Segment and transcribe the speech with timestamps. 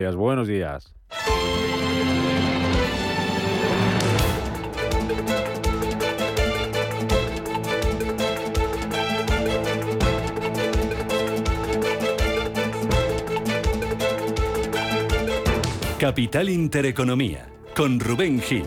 [0.00, 0.94] Buenos días.
[15.98, 18.66] Capital Intereconomía, con Rubén Gil.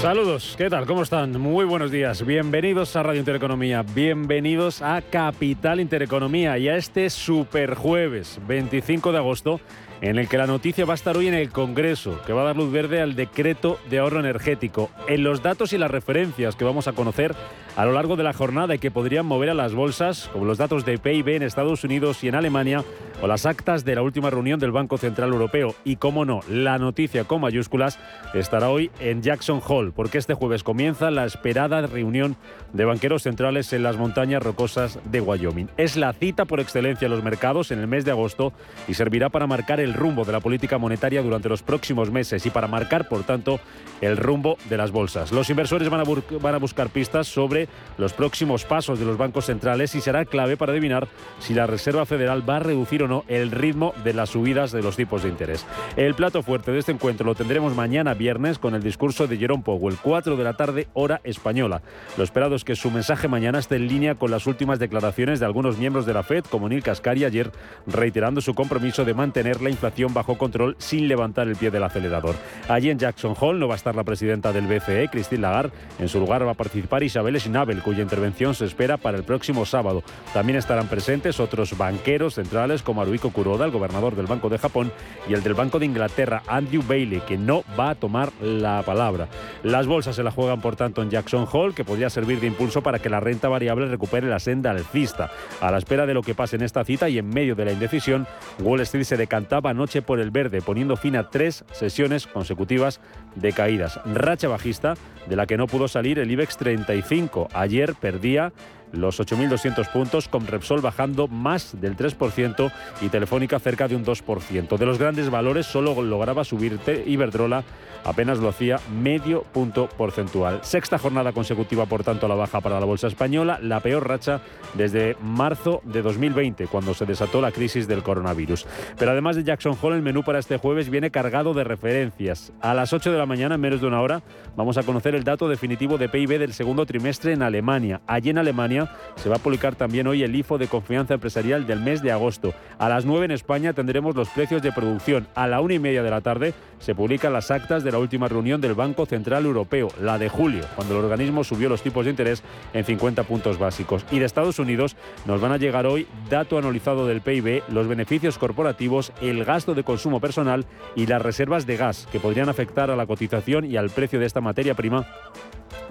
[0.00, 0.86] Saludos, ¿qué tal?
[0.86, 1.38] ¿Cómo están?
[1.38, 2.24] Muy buenos días.
[2.24, 9.18] Bienvenidos a Radio Intereconomía, bienvenidos a Capital Intereconomía y a este super jueves 25 de
[9.18, 9.60] agosto
[10.00, 12.44] en el que la noticia va a estar hoy en el Congreso, que va a
[12.46, 16.64] dar luz verde al decreto de ahorro energético, en los datos y las referencias que
[16.64, 17.34] vamos a conocer
[17.76, 20.58] a lo largo de la jornada y que podrían mover a las bolsas, como los
[20.58, 22.84] datos de PIB en Estados Unidos y en Alemania,
[23.22, 25.74] o las actas de la última reunión del Banco Central Europeo.
[25.84, 27.98] Y, como no, la noticia con mayúsculas
[28.34, 32.36] estará hoy en Jackson Hall, porque este jueves comienza la esperada reunión
[32.72, 35.68] de banqueros centrales en las montañas rocosas de Wyoming.
[35.76, 38.52] Es la cita por excelencia en los mercados en el mes de agosto
[38.88, 42.50] y servirá para marcar el rumbo de la política monetaria durante los próximos meses y
[42.50, 43.60] para marcar, por tanto,
[44.00, 45.32] el rumbo de las bolsas.
[45.32, 47.59] Los inversores van a buscar pistas sobre
[47.98, 51.08] los próximos pasos de los bancos centrales y será clave para adivinar
[51.38, 54.82] si la Reserva Federal va a reducir o no el ritmo de las subidas de
[54.82, 55.66] los tipos de interés.
[55.96, 59.62] El plato fuerte de este encuentro lo tendremos mañana viernes con el discurso de Jerome
[59.62, 61.82] Powell, 4 de la tarde, hora española.
[62.16, 65.46] Lo esperado es que su mensaje mañana esté en línea con las últimas declaraciones de
[65.46, 67.50] algunos miembros de la Fed, como Neil Kaskari ayer,
[67.86, 72.34] reiterando su compromiso de mantener la inflación bajo control sin levantar el pie del acelerador.
[72.68, 75.72] Allí en Jackson Hall no va a estar la presidenta del BCE, Christine Lagarde.
[75.98, 79.66] En su lugar va a participar Isabel Schnabel, cuya intervención se espera para el próximo
[79.66, 80.02] sábado.
[80.32, 84.92] También estarán presentes otros banqueros centrales como Haruhiko Kuroda, el gobernador del Banco de Japón,
[85.28, 89.28] y el del Banco de Inglaterra, Andrew Bailey, que no va a tomar la palabra.
[89.62, 92.82] Las bolsas se la juegan, por tanto, en Jackson Hall, que podría servir de impulso
[92.82, 95.30] para que la renta variable recupere la senda alcista.
[95.60, 97.72] A la espera de lo que pase en esta cita y en medio de la
[97.72, 98.26] indecisión,
[98.60, 103.00] Wall Street se decantaba anoche por el verde, poniendo fin a tres sesiones consecutivas
[103.34, 104.00] de caídas.
[104.04, 104.94] Racha bajista
[105.26, 107.39] de la que no pudo salir el IBEX 35.
[107.52, 108.52] Ayer perdía
[108.92, 114.78] los 8.200 puntos, con Repsol bajando más del 3% y Telefónica cerca de un 2%.
[114.78, 116.70] De los grandes valores solo lograba subir
[117.06, 117.64] Iberdrola,
[118.04, 120.60] apenas lo hacía medio punto porcentual.
[120.62, 124.40] Sexta jornada consecutiva, por tanto, a la baja para la bolsa española, la peor racha
[124.74, 128.66] desde marzo de 2020, cuando se desató la crisis del coronavirus.
[128.98, 132.52] Pero además de Jackson Hole, el menú para este jueves viene cargado de referencias.
[132.60, 134.22] A las 8 de la mañana, en menos de una hora,
[134.56, 138.00] vamos a conocer el dato definitivo de PIB del segundo trimestre en Alemania.
[138.06, 138.79] Allí en Alemania,
[139.16, 142.54] se va a publicar también hoy el IFO de confianza empresarial del mes de agosto.
[142.78, 145.26] A las 9 en España tendremos los precios de producción.
[145.34, 148.28] A la una y media de la tarde se publican las actas de la última
[148.28, 152.10] reunión del Banco Central Europeo, la de julio, cuando el organismo subió los tipos de
[152.10, 152.42] interés
[152.72, 154.04] en 50 puntos básicos.
[154.10, 154.96] Y de Estados Unidos
[155.26, 159.84] nos van a llegar hoy dato anualizado del PIB, los beneficios corporativos, el gasto de
[159.84, 163.90] consumo personal y las reservas de gas que podrían afectar a la cotización y al
[163.90, 165.06] precio de esta materia prima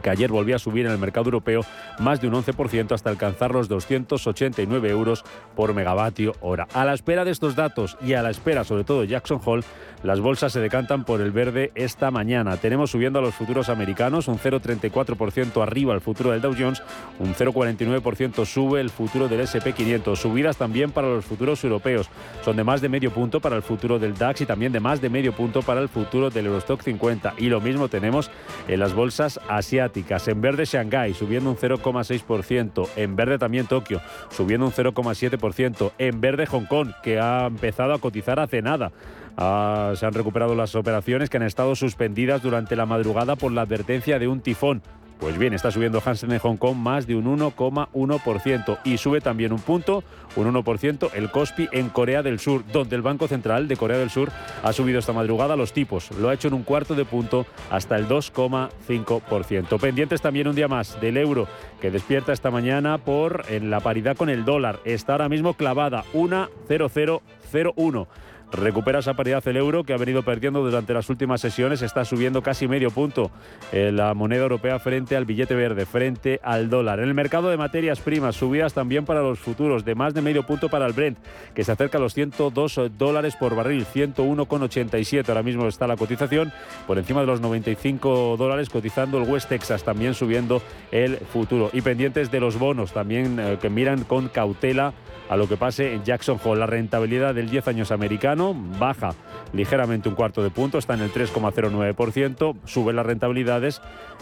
[0.02, 1.62] que ayer volvió a subir en el mercado europeo
[2.00, 5.24] más de un 11% hasta alcanzar los 289 euros
[5.56, 6.68] por megavatio hora.
[6.74, 9.64] A la espera de estos datos y a la espera sobre todo de Jackson Hole,
[10.04, 12.58] las bolsas se decantan por el verde esta mañana.
[12.58, 16.82] Tenemos subiendo a los futuros americanos un 0,34% arriba el futuro del Dow Jones,
[17.20, 20.16] un 0,49% sube el futuro del SP500.
[20.16, 22.10] Subidas también para los futuros europeos.
[22.46, 25.02] Son de más de medio punto para el futuro del DAX y también de más
[25.02, 27.34] de medio punto para el futuro del Eurostock 50.
[27.38, 28.32] Y lo mismo tenemos
[28.68, 29.89] en las bolsas asiáticas.
[30.28, 32.88] En verde Shanghai subiendo un 0,6%.
[32.96, 35.92] En verde también Tokio subiendo un 0,7%.
[35.98, 38.92] En verde Hong Kong que ha empezado a cotizar hace nada.
[39.38, 43.62] Ah, se han recuperado las operaciones que han estado suspendidas durante la madrugada por la
[43.62, 44.82] advertencia de un tifón.
[45.20, 49.52] Pues bien, está subiendo Hansen en Hong Kong más de un 1,1% y sube también
[49.52, 50.02] un punto,
[50.38, 54.10] un 1% el Kospi en Corea del Sur, donde el Banco Central de Corea del
[54.10, 54.32] Sur
[54.64, 56.10] ha subido esta madrugada los tipos.
[56.12, 59.78] Lo ha hecho en un cuarto de punto hasta el 2,5%.
[59.78, 61.50] Pendientes también un día más del euro
[61.82, 64.80] que despierta esta mañana por en la paridad con el dólar.
[64.86, 68.08] Está ahora mismo clavada 1,0001.
[68.52, 71.84] Recupera esa paridad el euro que ha venido perdiendo durante las últimas sesiones.
[71.84, 73.30] Está subiendo casi medio punto
[73.72, 77.00] en la moneda europea frente al billete verde, frente al dólar.
[77.00, 80.48] En el mercado de materias primas, subidas también para los futuros, de más de medio
[80.48, 81.20] punto para el Brent,
[81.54, 85.30] que se acerca a los 102 dólares por barril, 101,87.
[85.30, 86.52] Ahora mismo está la cotización
[86.88, 91.70] por encima de los 95 dólares, cotizando el West Texas, también subiendo el futuro.
[91.72, 94.94] Y pendientes de los bonos, también eh, que miran con cautela
[95.30, 96.60] a lo que pase en Jackson Hole.
[96.60, 99.12] La rentabilidad del 10 años americano baja
[99.54, 103.82] ligeramente un cuarto de punto, está en el 3,09%, sube las rentabilidades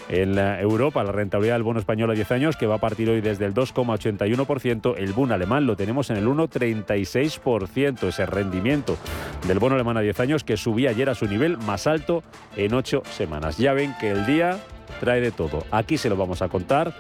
[0.09, 3.21] en Europa, la rentabilidad del bono español a 10 años, que va a partir hoy
[3.21, 8.97] desde el 2,81%, el bono alemán lo tenemos en el 1,36%, ese rendimiento
[9.47, 12.23] del bono alemán a 10 años que subía ayer a su nivel más alto
[12.55, 13.57] en 8 semanas.
[13.57, 14.59] Ya ven que el día
[14.99, 15.65] trae de todo.
[15.71, 16.93] Aquí se lo vamos a contar,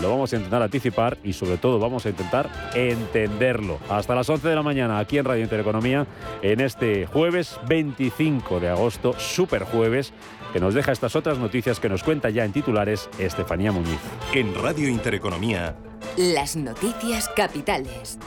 [0.00, 3.78] lo vamos a intentar anticipar y sobre todo vamos a intentar entenderlo.
[3.88, 6.06] Hasta las 11 de la mañana aquí en Radio Intereconomía
[6.42, 10.12] en este jueves 25 de agosto, super jueves,
[10.52, 14.00] que nos deja estas otras noticias que nos cuenta ya en titulares Estefanía Muñiz.
[14.32, 15.74] En Radio Intereconomía.
[16.16, 18.18] Las noticias capitales.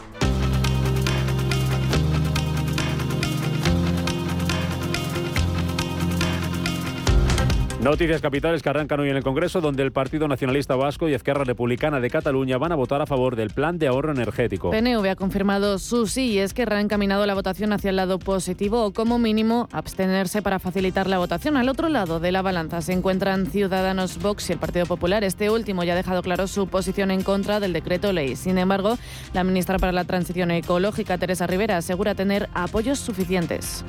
[7.82, 11.44] Noticias capitales que arrancan hoy en el Congreso, donde el Partido Nacionalista Vasco y Izquierda
[11.44, 14.72] Republicana de Cataluña van a votar a favor del plan de ahorro energético.
[14.72, 18.18] PNV ha confirmado su sí y es que ha encaminado la votación hacia el lado
[18.18, 21.56] positivo o como mínimo abstenerse para facilitar la votación.
[21.56, 25.24] Al otro lado de la balanza se encuentran Ciudadanos, Vox y el Partido Popular.
[25.24, 28.36] Este último ya ha dejado claro su posición en contra del decreto ley.
[28.36, 28.98] Sin embargo,
[29.34, 33.86] la ministra para la Transición Ecológica, Teresa Rivera, asegura tener apoyos suficientes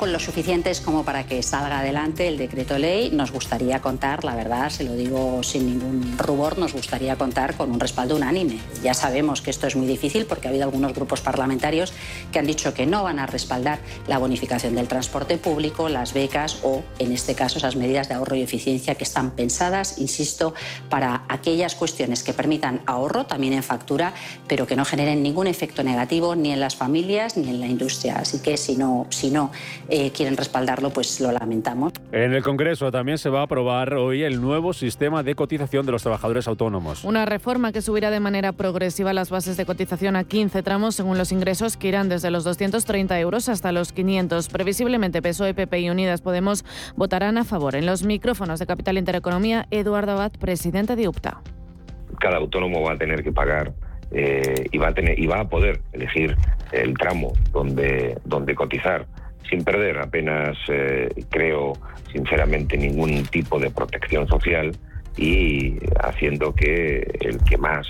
[0.00, 3.10] con lo suficientes como para que salga adelante el decreto ley.
[3.10, 7.70] Nos gustaría contar, la verdad, se lo digo sin ningún rubor, nos gustaría contar con
[7.70, 8.60] un respaldo unánime.
[8.82, 11.92] Ya sabemos que esto es muy difícil porque ha habido algunos grupos parlamentarios
[12.32, 16.60] que han dicho que no van a respaldar la bonificación del transporte público, las becas
[16.62, 20.54] o, en este caso, esas medidas de ahorro y eficiencia que están pensadas, insisto,
[20.88, 24.14] para aquellas cuestiones que permitan ahorro también en factura,
[24.48, 28.16] pero que no generen ningún efecto negativo ni en las familias ni en la industria.
[28.16, 29.52] Así que si no, si no
[29.90, 31.92] eh, quieren respaldarlo, pues lo lamentamos.
[32.12, 35.92] En el Congreso también se va a aprobar hoy el nuevo sistema de cotización de
[35.92, 37.04] los trabajadores autónomos.
[37.04, 41.18] Una reforma que subirá de manera progresiva las bases de cotización a 15 tramos según
[41.18, 44.48] los ingresos que irán desde los 230 euros hasta los 500.
[44.48, 46.64] Previsiblemente PSOE, PP y Unidas Podemos
[46.96, 47.74] votarán a favor.
[47.74, 51.40] En los micrófonos de Capital Intereconomía, Eduardo Abad, presidente de UPTA.
[52.18, 53.72] Cada autónomo va a tener que pagar
[54.12, 56.36] eh, y va a tener y va a poder elegir
[56.72, 59.06] el tramo donde donde cotizar
[59.50, 61.72] sin perder apenas, eh, creo,
[62.12, 64.70] sinceramente, ningún tipo de protección social
[65.16, 67.86] y haciendo que el que más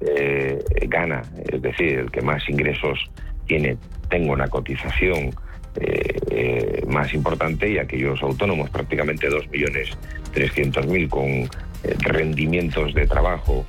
[0.00, 3.10] eh, gana, es decir, el que más ingresos
[3.46, 3.78] tiene,
[4.10, 5.30] tenga una cotización
[5.80, 11.48] eh, más importante y aquellos autónomos, prácticamente 2.300.000 con
[12.00, 13.64] rendimientos de trabajo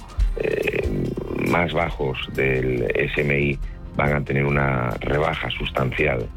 [1.48, 3.58] más bajos del SMI,
[3.96, 6.28] van a tener una rebaja sustancial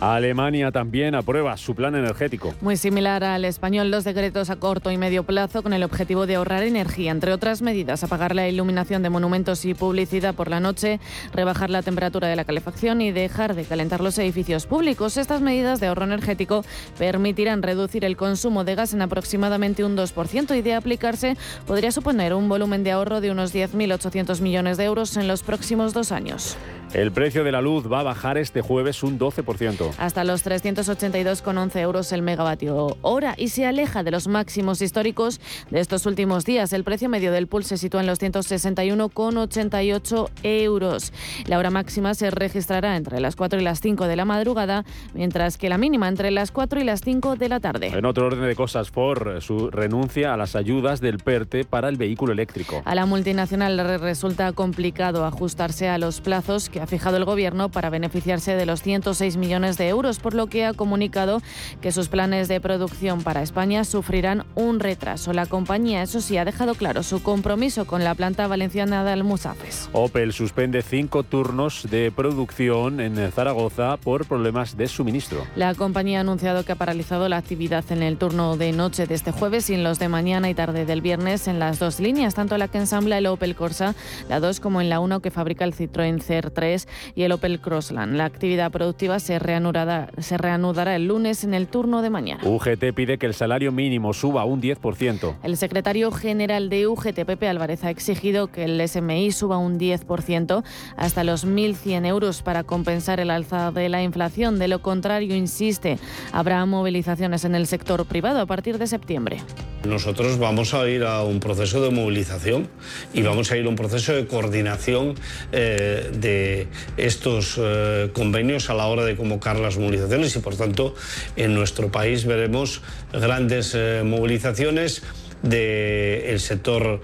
[0.00, 2.54] Alemania también aprueba su plan energético.
[2.60, 6.34] Muy similar al español, los decretos a corto y medio plazo con el objetivo de
[6.34, 11.00] ahorrar energía, entre otras medidas, apagar la iluminación de monumentos y publicidad por la noche,
[11.32, 15.16] rebajar la temperatura de la calefacción y dejar de calentar los edificios públicos.
[15.16, 16.64] Estas medidas de ahorro energético
[16.98, 22.34] permitirán reducir el consumo de gas en aproximadamente un 2% y de aplicarse podría suponer
[22.34, 26.56] un volumen de ahorro de unos 10.800 millones de euros en los próximos dos años.
[26.92, 29.85] El precio de la luz va a bajar este jueves un 12%.
[29.98, 35.40] Hasta los 382,11 euros el megavatio hora y se aleja de los máximos históricos
[35.70, 36.72] de estos últimos días.
[36.72, 41.12] El precio medio del pool se sitúa en los 161,88 euros.
[41.46, 44.84] La hora máxima se registrará entre las 4 y las 5 de la madrugada,
[45.14, 47.88] mientras que la mínima entre las 4 y las 5 de la tarde.
[47.88, 51.96] En otro orden de cosas, Ford su renuncia a las ayudas del PERTE para el
[51.96, 52.82] vehículo eléctrico.
[52.84, 57.90] A la multinacional resulta complicado ajustarse a los plazos que ha fijado el Gobierno para
[57.90, 61.40] beneficiarse de los 106 millones de euros, por lo que ha comunicado
[61.80, 65.32] que sus planes de producción para España sufrirán un retraso.
[65.32, 69.88] La compañía, eso sí, ha dejado claro su compromiso con la planta valenciana de Almusafes.
[69.92, 75.44] Opel suspende cinco turnos de producción en Zaragoza por problemas de suministro.
[75.56, 79.14] La compañía ha anunciado que ha paralizado la actividad en el turno de noche de
[79.14, 82.34] este jueves y en los de mañana y tarde del viernes en las dos líneas,
[82.34, 83.94] tanto la que ensambla el Opel Corsa,
[84.28, 88.14] la 2, como en la 1 que fabrica el Citroën CR3 y el Opel Crossland.
[88.14, 89.38] La actividad productiva se
[89.72, 92.42] reanudará, se reanudará el lunes en el turno de mañana.
[92.44, 95.36] UGT pide que el salario mínimo suba un 10%.
[95.42, 100.62] El secretario general de UGT, Pepe Álvarez, ha exigido que el SMI suba un 10%
[100.96, 104.58] hasta los 1.100 euros para compensar el alza de la inflación.
[104.58, 105.98] De lo contrario, insiste,
[106.32, 109.38] habrá movilizaciones en el sector privado a partir de septiembre.
[109.86, 112.68] Nosotros vamos a ir a un proceso de movilización
[113.14, 115.14] y vamos a ir a un proceso de coordinación
[115.52, 116.66] eh, de
[116.96, 120.94] estos eh, convenios a la hora de convocar las movilizaciones y por tanto
[121.36, 125.02] en nuestro país veremos grandes eh, movilizaciones
[125.42, 127.02] del sector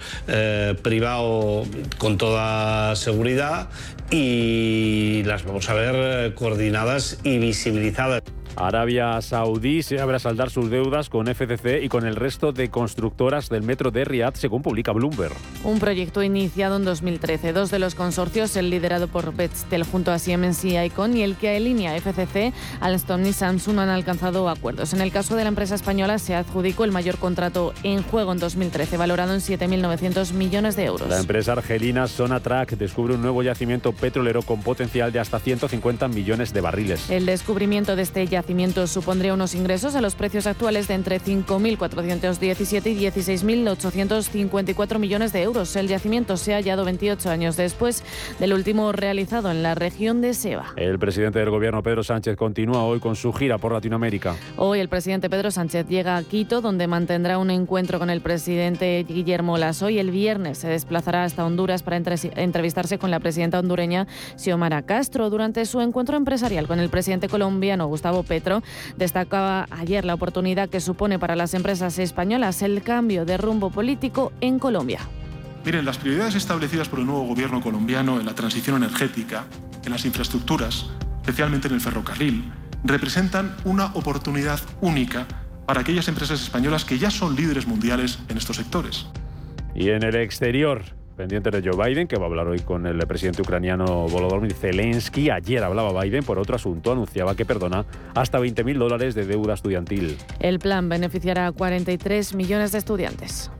[0.82, 1.64] privado
[1.98, 3.68] con toda seguridad
[4.10, 8.22] y las vamos a ver coordinadas y visibilizadas.
[8.56, 12.68] Arabia Saudí se abre a saldar sus deudas con FCC y con el resto de
[12.68, 15.34] constructoras del metro de Riyadh, según publica Bloomberg.
[15.64, 17.52] Un proyecto iniciado en 2013.
[17.52, 21.36] Dos de los consorcios, el liderado por Bechtel junto a Siemens y Icon y el
[21.36, 24.92] que alinea FCC, Alstom y Samsung han alcanzado acuerdos.
[24.92, 28.38] En el caso de la empresa española se adjudicó el mayor contrato en juego en
[28.38, 31.08] 2013, valorado en 7.900 millones de euros.
[31.08, 36.52] La empresa argelina Sonatrach descubre un nuevo yacimiento petrolero con potencial de hasta 150 millones
[36.52, 37.08] de barriles.
[37.08, 41.20] El descubrimiento de este yacimiento yacimiento supondría unos ingresos a los precios actuales de entre
[41.20, 45.76] 5.417 y 16.854 millones de euros.
[45.76, 48.02] El yacimiento se ha hallado 28 años después
[48.40, 50.74] del último realizado en la región de Seba.
[50.74, 54.34] El presidente del gobierno, Pedro Sánchez, continúa hoy con su gira por Latinoamérica.
[54.56, 59.06] Hoy el presidente Pedro Sánchez llega a Quito, donde mantendrá un encuentro con el presidente
[59.08, 64.08] Guillermo Lasso y el viernes se desplazará hasta Honduras para entrevistarse con la presidenta hondureña
[64.34, 65.30] Xiomara Castro.
[65.30, 68.62] Durante su encuentro empresarial con el presidente colombiano Gustavo Petro,
[68.96, 74.32] destacaba ayer la oportunidad que supone para las empresas españolas el cambio de rumbo político
[74.40, 75.00] en Colombia.
[75.66, 79.44] Miren, las prioridades establecidas por el nuevo gobierno colombiano en la transición energética,
[79.84, 80.86] en las infraestructuras,
[81.20, 82.50] especialmente en el ferrocarril,
[82.84, 85.26] representan una oportunidad única
[85.66, 89.08] para aquellas empresas españolas que ya son líderes mundiales en estos sectores.
[89.74, 92.98] Y en el exterior, pendiente de Joe Biden, que va a hablar hoy con el
[93.06, 95.30] presidente ucraniano Volodymyr Zelensky.
[95.30, 100.16] Ayer hablaba Biden por otro asunto, anunciaba que perdona hasta 20.000 dólares de deuda estudiantil.
[100.40, 103.50] El plan beneficiará a 43 millones de estudiantes.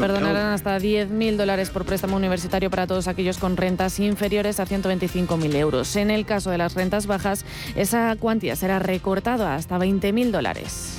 [0.00, 5.54] Perdonarán hasta 10.000 dólares por préstamo universitario para todos aquellos con rentas inferiores a 125.000
[5.54, 5.94] euros.
[5.96, 7.44] En el caso de las rentas bajas,
[7.76, 10.98] esa cuantía será recortada hasta 20.000 dólares.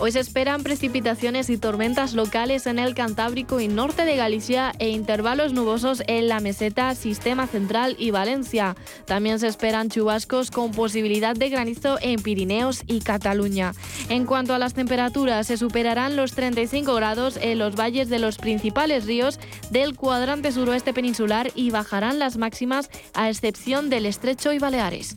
[0.00, 4.88] Hoy se esperan precipitaciones y tormentas locales en el Cantábrico y norte de Galicia e
[4.88, 8.74] intervalos nubosos en la meseta, Sistema Central y Valencia.
[9.06, 13.72] También se esperan chubascos con posibilidad de granizo en Pirineos y Cataluña.
[14.08, 18.36] En cuanto a las temperaturas, se superarán los 35 grados en los valles de los
[18.36, 19.38] principales ríos
[19.70, 25.16] del cuadrante suroeste peninsular y bajarán las máximas a excepción del Estrecho y Baleares.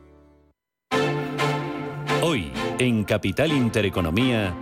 [2.81, 4.55] En Capital Intereconomía.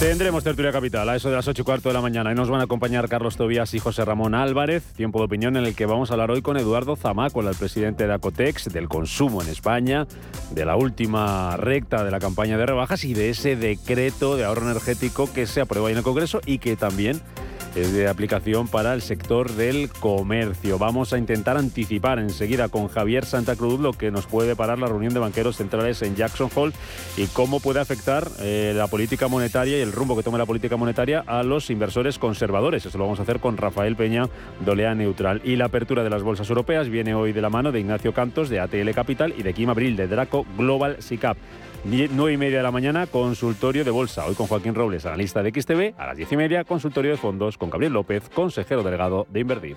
[0.00, 2.50] Tendremos tertulia capital a eso de las 8 y cuarto de la mañana y nos
[2.50, 4.82] van a acompañar Carlos Tobías y José Ramón Álvarez.
[4.96, 8.08] Tiempo de opinión en el que vamos a hablar hoy con Eduardo Zamaco, el presidente
[8.08, 10.08] de Acotex, del consumo en España,
[10.50, 14.68] de la última recta de la campaña de rebajas y de ese decreto de ahorro
[14.68, 17.20] energético que se aprueba en el Congreso y que también
[17.74, 20.78] es de aplicación para el sector del comercio.
[20.78, 24.86] Vamos a intentar anticipar enseguida con Javier Santa Cruz lo que nos puede parar la
[24.86, 26.72] reunión de banqueros centrales en Jackson Hole
[27.16, 30.76] y cómo puede afectar eh, la política monetaria y el rumbo que tome la política
[30.76, 32.84] monetaria a los inversores conservadores.
[32.86, 34.28] Eso lo vamos a hacer con Rafael Peña,
[34.64, 35.40] Dolea Neutral.
[35.44, 38.48] Y la apertura de las bolsas europeas viene hoy de la mano de Ignacio Cantos,
[38.48, 41.36] de ATL Capital y de Kim Abril, de Draco Global SICAP.
[41.84, 44.26] 9 y media de la mañana, consultorio de bolsa.
[44.26, 45.94] Hoy con Joaquín Robles, analista de XTV.
[45.98, 49.76] A las 10 y media, consultorio de fondos con Gabriel López, consejero delegado de Invertir.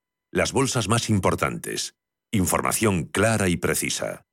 [0.33, 1.97] Las bolsas más importantes.
[2.31, 4.25] Información clara y precisa.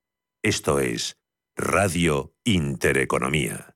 [0.45, 1.17] Esto es
[1.57, 3.75] Radio Intereconomía.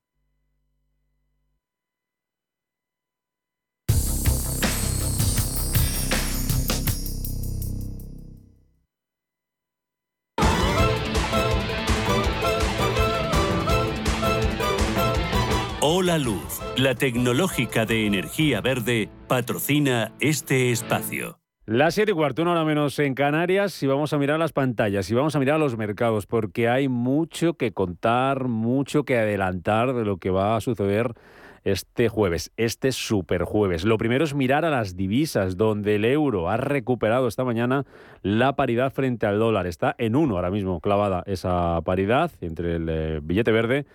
[15.80, 21.41] Hola Luz, la tecnológica de energía verde, patrocina este espacio.
[21.64, 25.08] Las 7 y cuarto, una hora menos en Canarias, y vamos a mirar las pantallas
[25.08, 30.04] y vamos a mirar los mercados, porque hay mucho que contar, mucho que adelantar de
[30.04, 31.14] lo que va a suceder
[31.62, 33.84] este jueves, este super jueves.
[33.84, 37.84] Lo primero es mirar a las divisas, donde el euro ha recuperado esta mañana
[38.22, 39.68] la paridad frente al dólar.
[39.68, 43.86] Está en uno ahora mismo clavada esa paridad entre el eh, billete verde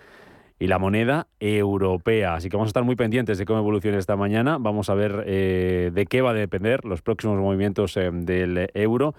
[0.66, 2.34] la moneda europea.
[2.34, 4.58] Así que vamos a estar muy pendientes de cómo evolucione esta mañana.
[4.58, 9.14] Vamos a ver eh, de qué va a depender los próximos movimientos eh, del euro.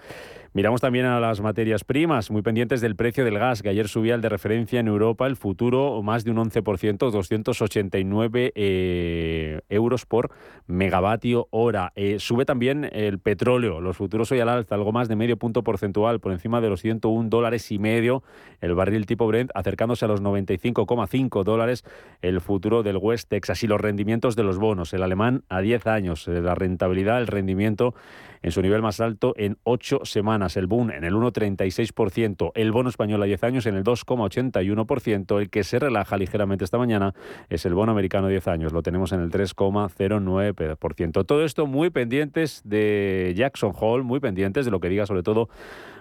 [0.52, 4.16] Miramos también a las materias primas, muy pendientes del precio del gas, que ayer subía
[4.16, 10.32] el de referencia en Europa, el futuro más de un 11%, 289 eh, euros por
[10.66, 11.92] megavatio hora.
[11.94, 15.62] Eh, sube también el petróleo, los futuros hoy al alza, algo más de medio punto
[15.62, 18.24] porcentual, por encima de los 101 dólares y medio,
[18.60, 21.84] el barril tipo Brent acercándose a los 95,5 dólares,
[22.22, 25.86] el futuro del West Texas y los rendimientos de los bonos, el alemán a 10
[25.86, 27.94] años, eh, la rentabilidad, el rendimiento
[28.42, 30.39] en su nivel más alto en ocho semanas.
[30.56, 35.40] El boom en el 1,36%, el bono español a 10 años en el 2,81%.
[35.40, 37.14] El que se relaja ligeramente esta mañana
[37.48, 41.26] es el bono americano a 10 años, lo tenemos en el 3,09%.
[41.26, 45.48] Todo esto muy pendientes de Jackson Hall, muy pendientes de lo que diga sobre todo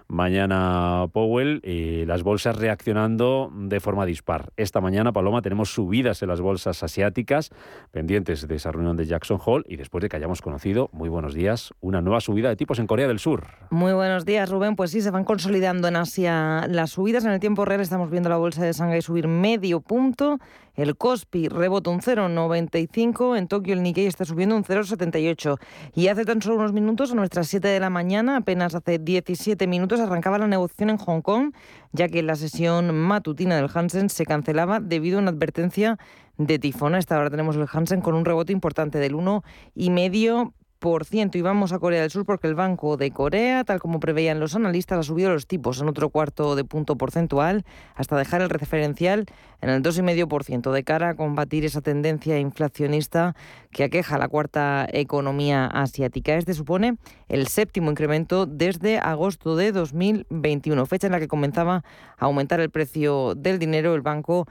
[0.10, 4.52] mañana Powell y las bolsas reaccionando de forma dispar.
[4.58, 7.52] Esta mañana, Paloma, tenemos subidas en las bolsas asiáticas
[7.92, 11.34] pendientes de esa reunión de Jackson Hole y después de que hayamos conocido, muy buenos
[11.34, 13.46] días, una nueva subida de tipos en Corea del Sur.
[13.70, 14.76] Muy buenos días, Rubén.
[14.76, 17.24] Pues sí, se van consolidando en Asia las subidas.
[17.24, 20.40] En el tiempo real estamos viendo la bolsa de Shanghai subir medio punto.
[20.80, 23.38] El Kospi rebota un 0,95.
[23.38, 25.60] En Tokio el Nikkei está subiendo un 0,78.
[25.94, 29.68] Y hace tan solo unos minutos, a nuestras 7 de la mañana, apenas hace 17
[29.68, 31.52] minutos, arrancaba la negociación en Hong Kong,
[31.92, 35.98] ya que la sesión matutina del Hansen se cancelaba debido a una advertencia
[36.38, 36.96] de tifón.
[36.96, 41.80] A esta hora tenemos el Hansen con un rebote importante del 1,5% y vamos a
[41.80, 45.30] Corea del Sur porque el Banco de Corea, tal como preveían los analistas, ha subido
[45.30, 47.66] los tipos en otro cuarto de punto porcentual
[47.96, 49.26] hasta dejar el referencial
[49.60, 53.36] en el 2,5% de cara a combatir esa tendencia inflacionista
[53.72, 56.36] que aqueja la cuarta economía asiática.
[56.36, 56.96] Este supone
[57.28, 61.84] el séptimo incremento desde agosto de 2021, fecha en la que comenzaba
[62.18, 63.96] a aumentar el precio del dinero.
[63.96, 64.48] El banco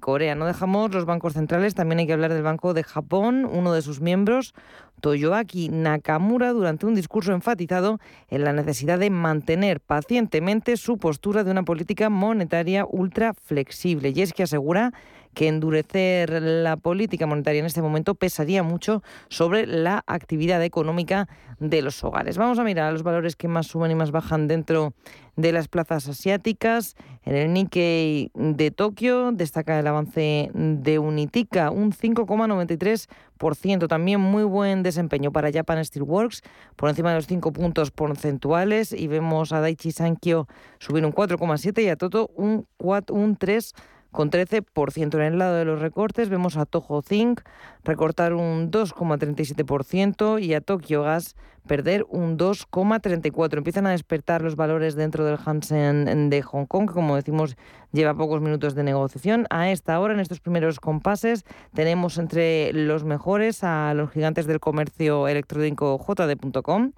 [0.00, 0.34] Corea.
[0.34, 3.82] No dejamos los bancos centrales, también hay que hablar del Banco de Japón, uno de
[3.82, 4.54] sus miembros,
[5.00, 11.50] Toyoaki Nakamura, durante un discurso enfatizado en la necesidad de mantener pacientemente su postura de
[11.50, 14.12] una política monetaria ultra flexible.
[14.14, 14.92] Y es que asegura
[15.34, 21.82] que endurecer la política monetaria en este momento pesaría mucho sobre la actividad económica de
[21.82, 22.38] los hogares.
[22.38, 24.94] Vamos a mirar los valores que más suben y más bajan dentro
[25.36, 26.96] de las plazas asiáticas.
[27.24, 33.88] En el Nikkei de Tokio destaca el avance de Unitica, un 5,93%.
[33.88, 36.42] También muy buen desempeño para Japan Steelworks,
[36.76, 38.92] por encima de los 5 puntos porcentuales.
[38.92, 40.46] Y vemos a Daiichi Sankyo
[40.78, 43.74] subir un 4,7% y a Toto un, 4, un 3%
[44.10, 45.14] con 13%.
[45.14, 47.40] En el lado de los recortes vemos a Toho Zinc
[47.84, 53.58] recortar un 2,37% y a Tokyo Gas perder un 2,34%.
[53.58, 57.56] Empiezan a despertar los valores dentro del Hansen de Hong Kong, que como decimos
[57.92, 59.46] lleva pocos minutos de negociación.
[59.50, 61.44] A esta hora, en estos primeros compases,
[61.74, 66.92] tenemos entre los mejores a los gigantes del comercio electrónico JD.com,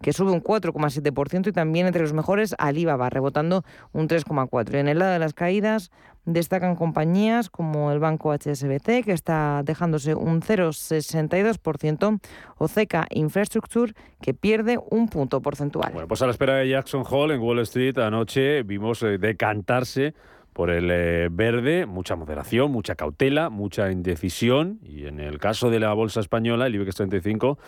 [0.00, 4.74] que sube un 4,7%, y también entre los mejores Alibaba, rebotando un 3,4%.
[4.74, 5.90] Y en el lado de las caídas
[6.26, 12.20] destacan compañías como el banco HSBC, que está dejándose un 0,62%,
[12.58, 15.92] o CECA Infrastructure, que pierde un punto porcentual.
[15.92, 20.14] Bueno, pues a la espera de Jackson Hall en Wall Street anoche vimos eh, decantarse
[20.52, 24.80] por el eh, verde, mucha moderación, mucha cautela, mucha indecisión.
[24.82, 27.58] Y en el caso de la bolsa española, el IBEX 35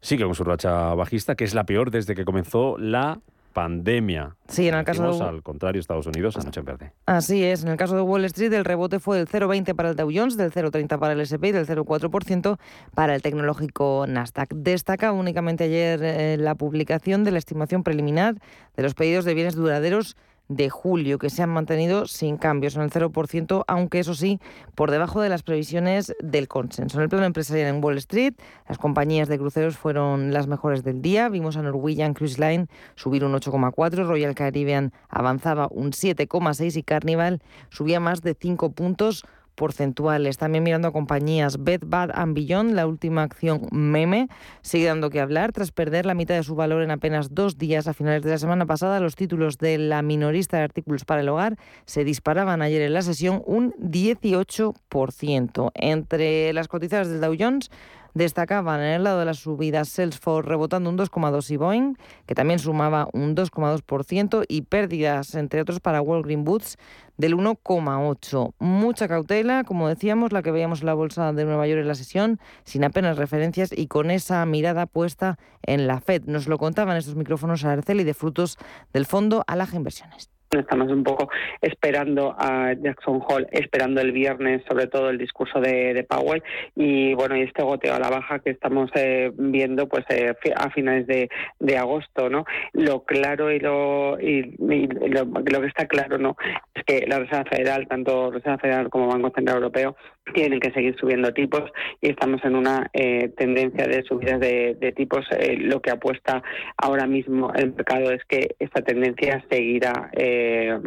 [0.00, 3.20] sigue con su racha bajista, que es la peor desde que comenzó la
[3.52, 4.36] pandemia.
[4.48, 5.24] Sí, en el caso de...
[5.24, 6.92] al contrario, Estados Unidos anoche en verde.
[7.06, 9.96] Así es, en el caso de Wall Street el rebote fue del 0,20 para el
[9.96, 12.58] Dow Jones, del 0,30 para el S&P y del 0,4%
[12.94, 14.50] para el tecnológico Nasdaq.
[14.54, 18.36] Destaca únicamente ayer eh, la publicación de la estimación preliminar
[18.76, 20.16] de los pedidos de bienes duraderos
[20.48, 24.40] de julio, que se han mantenido sin cambios en el 0%, aunque eso sí,
[24.74, 26.98] por debajo de las previsiones del consenso.
[26.98, 28.34] En el plano empresarial en Wall Street,
[28.68, 31.28] las compañías de cruceros fueron las mejores del día.
[31.28, 37.42] Vimos a Norwegian Cruise Line subir un 8,4, Royal Caribbean avanzaba un 7,6 y Carnival
[37.70, 39.24] subía más de 5 puntos
[39.62, 40.38] porcentuales.
[40.38, 44.26] También mirando a compañías Bed Bad and Beyond, la última acción meme,
[44.60, 45.52] sigue dando que hablar.
[45.52, 48.38] Tras perder la mitad de su valor en apenas dos días a finales de la
[48.38, 52.82] semana pasada, los títulos de la minorista de artículos para el hogar se disparaban ayer
[52.82, 55.70] en la sesión un 18%.
[55.74, 57.70] Entre las cotizadas del Dow Jones,
[58.14, 61.94] destacaban en el lado de las subidas Salesforce rebotando un 2,2 y Boeing,
[62.26, 66.76] que también sumaba un 2,2% y pérdidas, entre otros, para Walgreen Boots
[67.16, 68.54] del 1,8.
[68.58, 71.94] Mucha cautela, como decíamos, la que veíamos en la bolsa de Nueva York en la
[71.94, 76.22] sesión, sin apenas referencias y con esa mirada puesta en la Fed.
[76.26, 78.58] Nos lo contaban estos micrófonos a Arceli de frutos
[78.92, 80.30] del fondo Alaja Inversiones.
[80.58, 81.30] Estamos un poco
[81.62, 86.42] esperando a Jackson Hall, esperando el viernes sobre todo el discurso de, Powell
[86.76, 90.70] y bueno y este goteo a la baja que estamos eh, viendo pues eh, a
[90.70, 92.44] finales de, agosto, ¿no?
[92.74, 96.36] Lo claro y lo y, lo, que está claro no
[96.74, 99.96] es que la Reserva Federal, tanto Reserva Federal como Banco Central Europeo
[100.34, 105.26] tienen que seguir subiendo tipos y estamos en una eh, tendencia de subidas de, tipos.
[105.30, 106.42] Eh, lo que apuesta
[106.76, 110.78] ahora mismo el mercado es que esta tendencia seguirá eh,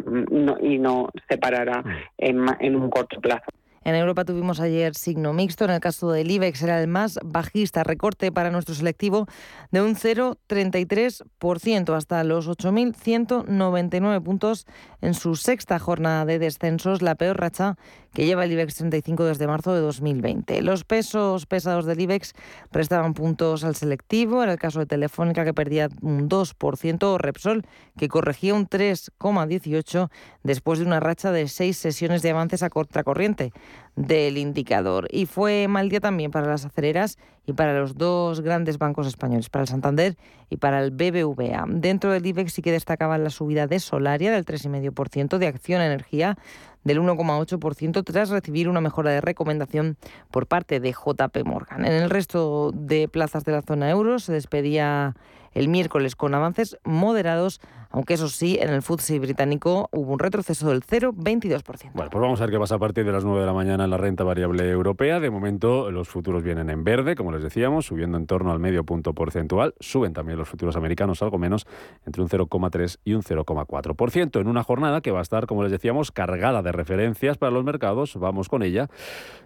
[0.62, 2.48] y no se parará mm.
[2.60, 3.50] en un corto plazo.
[3.86, 5.64] En Europa tuvimos ayer signo mixto.
[5.64, 9.28] En el caso del IBEX era el más bajista, recorte para nuestro selectivo
[9.70, 14.66] de un 0,33% hasta los 8.199 puntos
[15.02, 17.76] en su sexta jornada de descensos, la peor racha
[18.12, 20.62] que lleva el IBEX 35 desde marzo de 2020.
[20.62, 22.32] Los pesos pesados del IBEX
[22.72, 27.64] restaban puntos al selectivo, en el caso de Telefónica que perdía un 2%, o Repsol
[27.96, 30.10] que corregía un 3,18%
[30.42, 33.52] después de una racha de seis sesiones de avances a contracorriente
[33.96, 35.08] del indicador.
[35.10, 39.48] Y fue mal día también para las aceleras y para los dos grandes bancos españoles,
[39.48, 40.16] para el Santander
[40.50, 41.64] y para el BBVA.
[41.68, 46.36] Dentro del IBEX sí que destacaban la subida de Solaria del 3,5%, de Acción Energía
[46.84, 49.96] del 1,8% tras recibir una mejora de recomendación
[50.30, 51.84] por parte de JP Morgan.
[51.84, 55.16] En el resto de plazas de la zona euro se despedía
[55.52, 60.68] el miércoles con avances moderados, aunque eso sí, en el FTSE británico hubo un retroceso
[60.68, 61.90] del 0,22%.
[61.94, 63.84] Bueno, pues vamos a ver qué pasa a partir de las 9 de la mañana
[63.84, 65.20] en la renta variable europea.
[65.20, 68.84] De momento los futuros vienen en verde, como les decíamos, subiendo en torno al medio
[68.84, 69.74] punto porcentual.
[69.80, 71.66] Suben también los futuros americanos algo menos,
[72.04, 75.72] entre un 0,3 y un 0,4%, en una jornada que va a estar, como les
[75.72, 78.16] decíamos, cargada de referencias para los mercados.
[78.16, 78.88] Vamos con ella.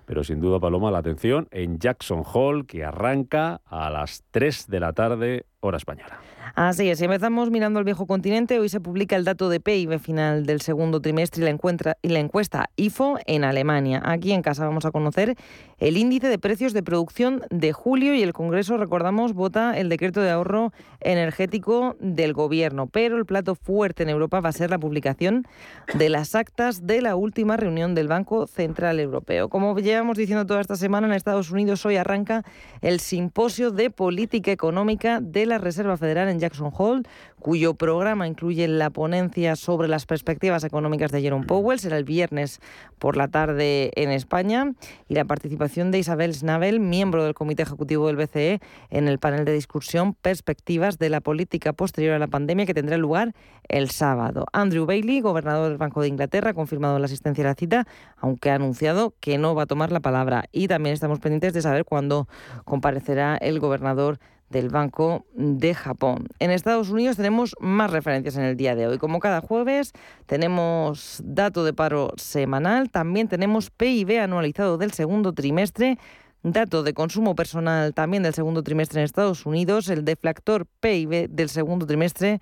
[0.07, 4.81] Pero sin duda, Paloma, la atención en Jackson Hall, que arranca a las 3 de
[4.81, 6.19] la tarde hora española.
[6.55, 8.30] Así es, y empezamos mirando al viejo continente.
[8.31, 12.11] Hoy se publica el dato de PIB final del segundo trimestre y la, encuentra, y
[12.11, 14.01] la encuesta IFO en Alemania.
[14.05, 15.35] Aquí en casa vamos a conocer
[15.79, 20.21] el índice de precios de producción de julio y el Congreso, recordamos, vota el decreto
[20.21, 22.87] de ahorro energético del Gobierno.
[22.87, 25.45] Pero el plato fuerte en Europa va a ser la publicación
[25.95, 29.49] de las actas de la última reunión del Banco Central Europeo.
[29.49, 32.45] Como llevamos diciendo toda esta semana, en Estados Unidos hoy arranca
[32.81, 37.03] el simposio de política económica de la Reserva Federal en Jackson Hole,
[37.41, 41.81] cuyo programa incluye la ponencia sobre las perspectivas económicas de Jerome Powell.
[41.81, 42.61] Será el viernes
[42.99, 44.73] por la tarde en España
[45.09, 49.45] y la participación de Isabel Schnabel, miembro del Comité Ejecutivo del BCE, en el panel
[49.45, 53.35] de discusión Perspectivas de la política posterior a la pandemia que tendrá lugar
[53.69, 54.47] el sábado.
[54.53, 57.87] Andrew Bailey, gobernador del Banco de Inglaterra, ha confirmado la asistencia a la cita,
[58.19, 60.45] aunque ha anunciado que no va a tomar la palabra.
[60.53, 62.29] Y también estamos pendientes de saber cuándo
[62.65, 64.19] comparecerá el gobernador
[64.51, 66.27] del Banco de Japón.
[66.41, 68.99] En Estados Unidos tenemos más referencias en el día de hoy.
[68.99, 69.93] Como cada jueves
[70.27, 75.99] tenemos dato de paro semanal, también tenemos PIB anualizado del segundo trimestre,
[76.43, 81.49] dato de consumo personal también del segundo trimestre en Estados Unidos, el deflactor PIB del
[81.49, 82.41] segundo trimestre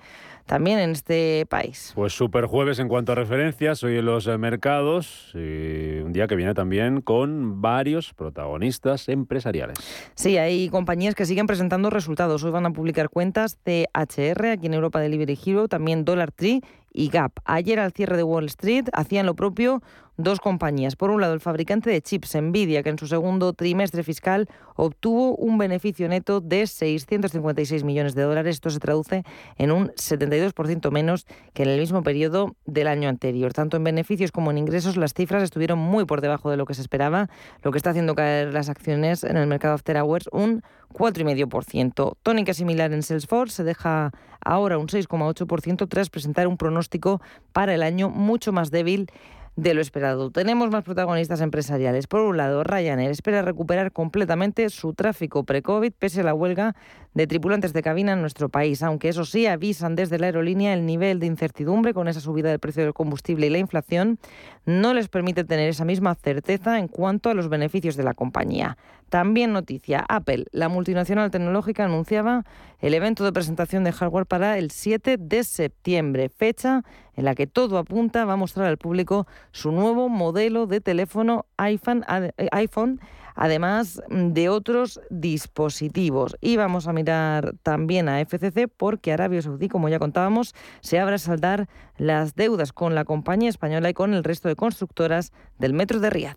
[0.48, 1.92] también en este país.
[1.94, 6.26] Pues super jueves en cuanto a referencias, hoy en los eh, mercados, y un día
[6.26, 9.78] que viene también con varios protagonistas empresariales.
[10.14, 12.42] Sí, hay compañías que siguen presentando resultados.
[12.42, 16.62] Hoy van a publicar cuentas de HR, aquí en Europa Delivery Hero, también Dollar Tree
[16.92, 17.32] y Gap.
[17.44, 19.82] Ayer al cierre de Wall Street hacían lo propio
[20.18, 20.96] dos compañías.
[20.96, 25.36] Por un lado, el fabricante de chips Nvidia, que en su segundo trimestre fiscal obtuvo
[25.36, 28.56] un beneficio neto de 656 millones de dólares.
[28.56, 29.22] Esto se traduce
[29.56, 29.92] en un
[30.38, 33.52] 72% menos que en el mismo periodo del año anterior.
[33.52, 36.74] Tanto en beneficios como en ingresos, las cifras estuvieron muy por debajo de lo que
[36.74, 37.28] se esperaba,
[37.62, 42.16] lo que está haciendo caer las acciones en el mercado after hours un 4,5%.
[42.22, 47.20] Tónica similar en Salesforce se deja ahora un 6,8% tras presentar un pronóstico
[47.52, 49.10] para el año mucho más débil
[49.58, 50.30] de lo esperado.
[50.30, 52.06] Tenemos más protagonistas empresariales.
[52.06, 56.76] Por un lado, Ryanair espera recuperar completamente su tráfico pre-COVID pese a la huelga
[57.18, 60.86] de tripulantes de cabina en nuestro país, aunque eso sí avisan desde la aerolínea el
[60.86, 64.20] nivel de incertidumbre con esa subida del precio del combustible y la inflación
[64.66, 68.78] no les permite tener esa misma certeza en cuanto a los beneficios de la compañía.
[69.08, 72.44] También noticia, Apple, la multinacional tecnológica, anunciaba
[72.78, 76.84] el evento de presentación de hardware para el 7 de septiembre, fecha
[77.16, 81.46] en la que todo apunta va a mostrar al público su nuevo modelo de teléfono
[81.56, 83.00] iPhone, eh, iPhone
[83.38, 86.36] además de otros dispositivos.
[86.40, 91.14] Y vamos a mirar también a FCC porque Arabia Saudí, como ya contábamos, se abre
[91.14, 95.72] a saldar las deudas con la compañía española y con el resto de constructoras del
[95.72, 96.36] metro de Riyadh.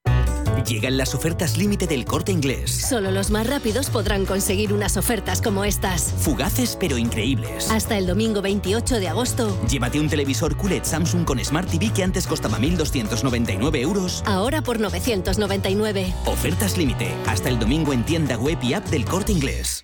[0.67, 2.71] Llegan las ofertas límite del corte inglés.
[2.71, 6.13] Solo los más rápidos podrán conseguir unas ofertas como estas.
[6.19, 7.69] Fugaces pero increíbles.
[7.71, 9.57] Hasta el domingo 28 de agosto.
[9.67, 14.23] Llévate un televisor QLED Samsung con Smart TV que antes costaba 1.299 euros.
[14.25, 16.13] Ahora por 999.
[16.25, 17.13] Ofertas límite.
[17.27, 19.83] Hasta el domingo en tienda web y app del corte inglés.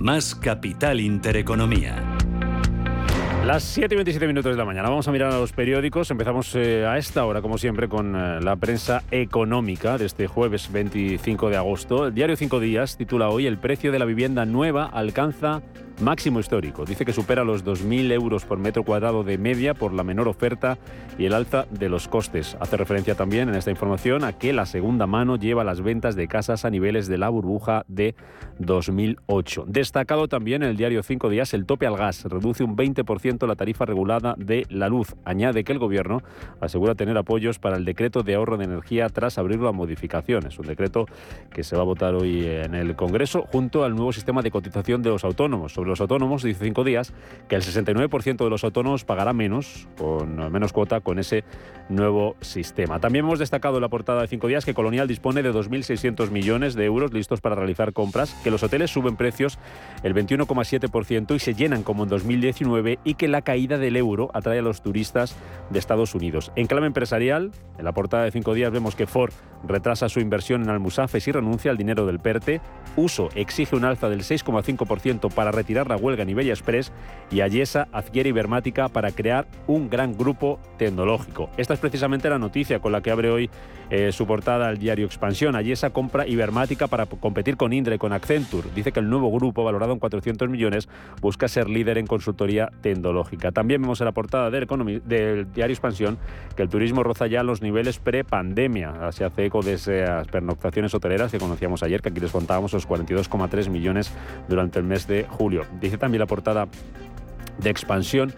[0.00, 2.02] Más Capital Intereconomía.
[3.46, 4.88] Las 7 y 27 minutos de la mañana.
[4.88, 6.10] Vamos a mirar a los periódicos.
[6.10, 10.72] Empezamos eh, a esta hora, como siempre, con eh, la prensa económica de este jueves
[10.72, 12.06] 25 de agosto.
[12.08, 15.62] El diario Cinco Días titula hoy El precio de la vivienda nueva alcanza
[16.00, 16.84] máximo histórico.
[16.84, 20.78] Dice que supera los 2.000 euros por metro cuadrado de media por la menor oferta
[21.18, 22.56] y el alza de los costes.
[22.60, 26.28] Hace referencia también en esta información a que la segunda mano lleva las ventas de
[26.28, 28.14] casas a niveles de la burbuja de
[28.58, 29.64] 2008.
[29.68, 32.24] Destacado también en el diario Cinco Días el tope al gas.
[32.24, 35.14] Reduce un 20% la tarifa regulada de la luz.
[35.24, 36.22] Añade que el gobierno
[36.60, 40.58] asegura tener apoyos para el decreto de ahorro de energía tras abrirlo a modificaciones.
[40.58, 41.06] Un decreto
[41.52, 45.02] que se va a votar hoy en el Congreso junto al nuevo sistema de cotización
[45.02, 47.12] de los autónomos los autónomos, dice cinco días,
[47.48, 51.44] que el 69% de los autónomos pagará menos, con menos cuota, con ese
[51.88, 53.00] nuevo sistema.
[53.00, 56.74] También hemos destacado en la portada de cinco días que Colonial dispone de 2.600 millones
[56.74, 59.58] de euros listos para realizar compras, que los hoteles suben precios
[60.02, 64.58] el 21,7% y se llenan como en 2019 y que la caída del euro atrae
[64.58, 65.36] a los turistas
[65.70, 66.52] de Estados Unidos.
[66.56, 69.32] En clave empresarial, en la portada de cinco días vemos que Ford
[69.66, 72.60] retrasa su inversión en Almusafes y renuncia al dinero del PERTE.
[72.96, 76.92] Uso exige un alza del 6,5% para retirar retirar la huelga en Express
[77.32, 81.50] y Ayesa adquiere Ibermática para crear un gran grupo tecnológico.
[81.56, 83.50] Esta es precisamente la noticia con la que abre hoy
[83.90, 85.56] eh, su portada al diario Expansión.
[85.56, 88.68] Ayesa compra Ibermática para competir con Indre, con Accenture.
[88.74, 90.88] Dice que el nuevo grupo, valorado en 400 millones,
[91.20, 93.50] busca ser líder en consultoría tecnológica.
[93.50, 94.66] También vemos en la portada del,
[95.04, 96.18] del diario Expansión
[96.54, 99.10] que el turismo roza ya los niveles pre-pandemia.
[99.10, 102.88] Se hace eco de esas pernoctaciones hoteleras que conocíamos ayer, que aquí les contábamos los
[102.88, 104.12] 42,3 millones
[104.48, 105.63] durante el mes de julio.
[105.80, 106.68] Dice también la portada
[107.58, 108.32] de expansión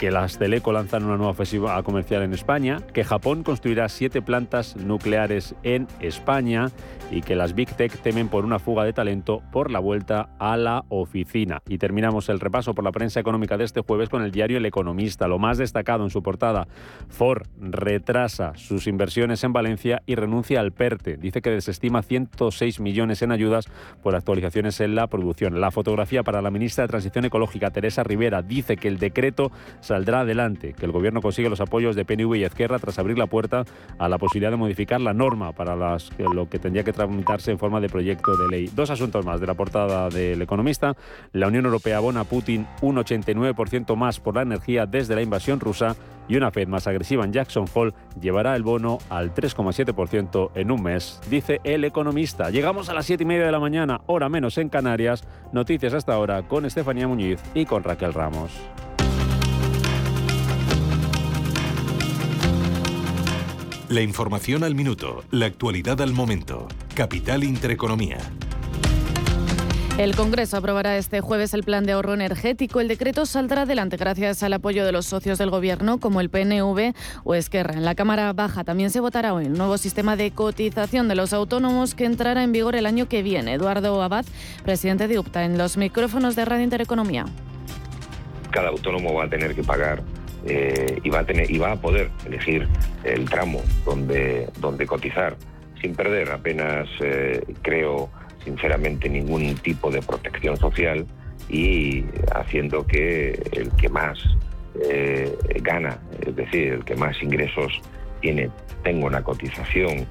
[0.00, 4.74] que las Teleco lanzan una nueva ofensiva comercial en España, que Japón construirá siete plantas
[4.76, 6.70] nucleares en España
[7.10, 10.56] y que las Big Tech temen por una fuga de talento por la vuelta a
[10.56, 11.60] la oficina.
[11.68, 14.64] Y terminamos el repaso por la prensa económica de este jueves con el diario El
[14.64, 15.28] Economista.
[15.28, 16.66] Lo más destacado en su portada,
[17.10, 21.18] Ford retrasa sus inversiones en Valencia y renuncia al PERTE.
[21.18, 23.66] Dice que desestima 106 millones en ayudas
[24.02, 25.60] por actualizaciones en la producción.
[25.60, 29.52] La fotografía para la ministra de Transición Ecológica, Teresa Rivera, dice que el decreto
[29.90, 33.26] saldrá adelante, que el Gobierno consigue los apoyos de PNV y Izquierda tras abrir la
[33.26, 33.64] puerta
[33.98, 37.80] a la posibilidad de modificar la norma para lo que tendría que tramitarse en forma
[37.80, 38.70] de proyecto de ley.
[38.72, 40.94] Dos asuntos más de la portada del Economista.
[41.32, 45.58] La Unión Europea abona a Putin un 89% más por la energía desde la invasión
[45.58, 45.96] rusa
[46.28, 50.82] y una Fed más agresiva en Jackson Hole llevará el bono al 3,7% en un
[50.84, 52.50] mes, dice el economista.
[52.50, 55.24] Llegamos a las 7 y media de la mañana, hora menos en Canarias.
[55.52, 58.52] Noticias hasta ahora con Estefanía Muñiz y con Raquel Ramos.
[63.90, 66.68] La información al minuto, la actualidad al momento.
[66.94, 68.18] Capital Intereconomía.
[69.98, 72.80] El Congreso aprobará este jueves el plan de ahorro energético.
[72.80, 76.94] El decreto saldrá adelante gracias al apoyo de los socios del Gobierno, como el PNV
[77.24, 77.74] o Esquerra.
[77.74, 81.32] En la Cámara Baja también se votará hoy el nuevo sistema de cotización de los
[81.32, 83.54] autónomos que entrará en vigor el año que viene.
[83.54, 84.24] Eduardo Abad,
[84.62, 87.24] presidente de UPTA, en los micrófonos de Radio Intereconomía.
[88.52, 90.04] Cada autónomo va a tener que pagar
[90.46, 92.66] eh, y, va a tener, y va a poder elegir
[93.04, 95.36] el tramo donde, donde cotizar
[95.80, 98.08] sin perder apenas, eh, creo,
[98.44, 101.06] sinceramente ningún tipo de protección social
[101.50, 104.18] y haciendo que el que más
[104.82, 107.80] eh, gana, es decir, el que más ingresos
[108.20, 108.50] tiene,
[108.82, 110.06] tenga una cotización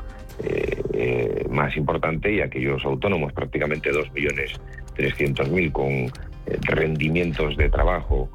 [1.49, 6.09] más importante y aquellos autónomos, prácticamente 2.300.000 con
[6.61, 8.29] rendimientos de trabajo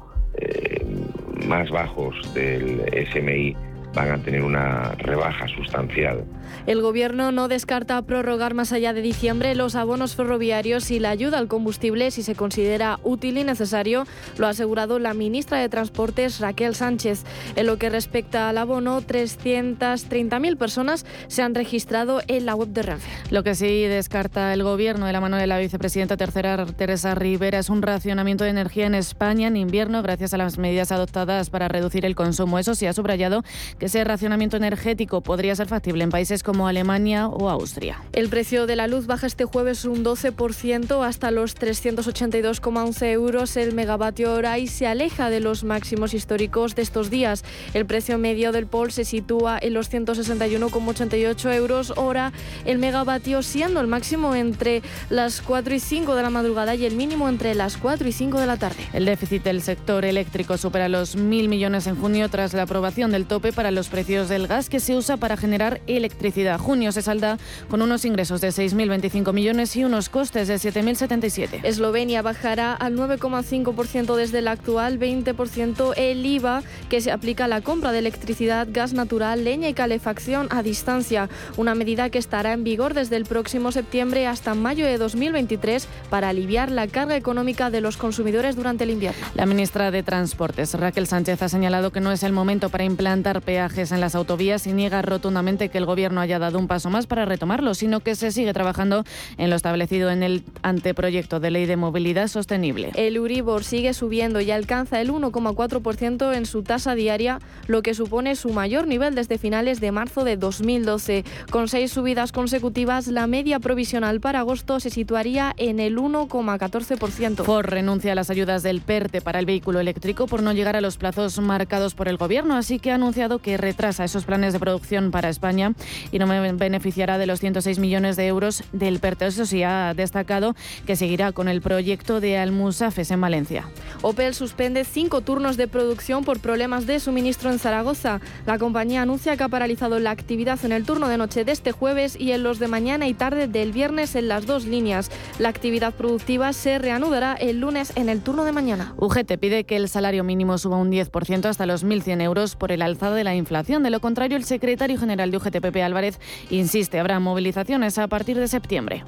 [1.47, 3.55] más bajos del SMI
[3.95, 6.23] van a tener una rebaja sustancial.
[6.67, 11.37] El Gobierno no descarta prorrogar más allá de diciembre los abonos ferroviarios y la ayuda
[11.37, 14.05] al combustible si se considera útil y necesario,
[14.37, 17.23] lo ha asegurado la ministra de Transportes Raquel Sánchez.
[17.55, 22.81] En lo que respecta al abono, 330.000 personas se han registrado en la web de
[22.81, 23.09] Renfe.
[23.31, 27.59] Lo que sí descarta el Gobierno de la mano de la vicepresidenta tercera Teresa Rivera
[27.59, 31.67] es un racionamiento de energía en España en invierno gracias a las medidas adoptadas para
[31.67, 32.59] reducir el consumo.
[32.59, 33.43] Eso sí ha subrayado
[33.79, 38.01] que ese racionamiento energético podría ser factible en países como Alemania o Austria.
[38.13, 43.73] El precio de la luz baja este jueves un 12% hasta los 382,11 euros el
[43.73, 47.43] megavatio hora y se aleja de los máximos históricos de estos días.
[47.75, 52.33] El precio medio del POL se sitúa en los 161,88 euros hora
[52.65, 56.95] el megavatio, siendo el máximo entre las 4 y 5 de la madrugada y el
[56.95, 58.83] mínimo entre las 4 y 5 de la tarde.
[58.93, 63.27] El déficit del sector eléctrico supera los mil millones en junio tras la aprobación del
[63.27, 66.57] tope para los precios del gas que se usa para generar electricidad.
[66.57, 67.37] Junio se salda
[67.69, 71.59] con unos ingresos de 6.025 millones y unos costes de 7.077.
[71.63, 77.61] Eslovenia bajará al 9,5% desde el actual 20% el IVA que se aplica a la
[77.61, 82.63] compra de electricidad, gas natural, leña y calefacción a distancia, una medida que estará en
[82.63, 87.81] vigor desde el próximo septiembre hasta mayo de 2023 para aliviar la carga económica de
[87.81, 89.25] los consumidores durante el invierno.
[89.35, 93.41] La ministra de Transportes, Raquel Sánchez, ha señalado que no es el momento para implantar
[93.41, 97.07] peajes en las autovías y niega rotundamente que el Gobierno haya dado un paso más
[97.07, 99.03] para retomarlo, sino que se sigue trabajando
[99.37, 102.91] en lo establecido en el anteproyecto de ley de movilidad sostenible.
[102.93, 108.35] El Uribor sigue subiendo y alcanza el 1,4% en su tasa diaria, lo que supone
[108.35, 111.25] su mayor nivel desde finales de marzo de 2012.
[111.49, 117.43] Con seis subidas consecutivas, la media provisional para agosto se situaría en el 1,14%.
[117.43, 120.81] Ford renuncia a las ayudas del PERTE para el vehículo eléctrico por no llegar a
[120.81, 124.51] los plazos marcados por el Gobierno, así que ha anunciado que que retrasa esos planes
[124.51, 125.73] de producción para España
[126.11, 129.27] y no beneficiará de los 106 millones de euros del PERTE.
[129.27, 133.69] Eso sí, ha destacado que seguirá con el proyecto de Almusafes en Valencia.
[134.01, 138.19] Opel suspende cinco turnos de producción por problemas de suministro en Zaragoza.
[138.45, 141.71] La compañía anuncia que ha paralizado la actividad en el turno de noche de este
[141.71, 145.09] jueves y en los de mañana y tarde del viernes en las dos líneas.
[145.39, 148.93] La actividad productiva se reanudará el lunes en el turno de mañana.
[148.97, 152.81] UGT pide que el salario mínimo suba un 10% hasta los 1.100 euros por el
[152.81, 153.83] alzado de la inflación.
[153.83, 156.19] De lo contrario, el secretario general de UGT, Pepe Álvarez,
[156.49, 159.03] insiste, habrá movilizaciones a partir de septiembre.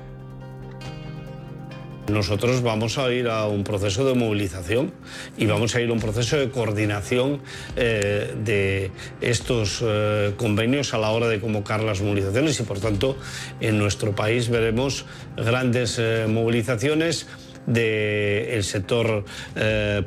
[2.12, 4.94] Nosotros vamos a ir a un proceso de movilización
[5.38, 7.42] y vamos a ir a un proceso de coordinación
[7.76, 13.18] eh, de estos eh, convenios a la hora de convocar las movilizaciones y por tanto
[13.60, 15.06] en nuestro país veremos
[15.36, 17.28] grandes eh, movilizaciones
[17.66, 19.26] del sector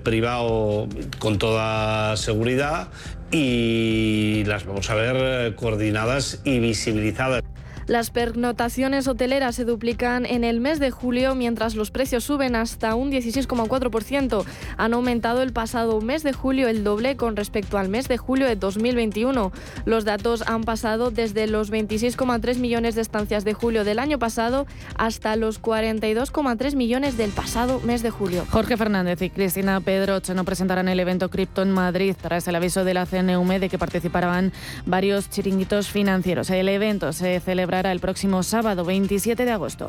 [0.02, 2.88] privado con toda seguridad
[3.30, 7.42] y las vamos a ver coordinadas y visibilizadas.
[7.90, 12.94] Las pernotaciones hoteleras se duplican en el mes de julio, mientras los precios suben hasta
[12.94, 14.44] un 16,4%.
[14.76, 18.46] Han aumentado el pasado mes de julio el doble con respecto al mes de julio
[18.46, 19.50] de 2021.
[19.86, 24.68] Los datos han pasado desde los 26,3 millones de estancias de julio del año pasado
[24.96, 28.46] hasta los 42,3 millones del pasado mes de julio.
[28.50, 32.84] Jorge Fernández y Cristina Pedroche no presentarán el evento Cripto en Madrid tras el aviso
[32.84, 34.52] de la CNUM de que participarán
[34.86, 36.50] varios chiringuitos financieros.
[36.50, 39.88] El evento se celebra el próximo sábado 27 de agosto.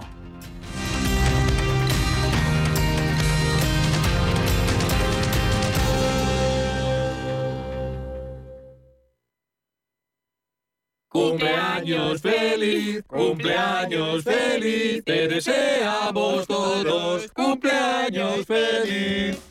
[11.09, 17.60] Cumpleaños feliz, cumpleaños feliz, te deseamos todos, cumpleaños.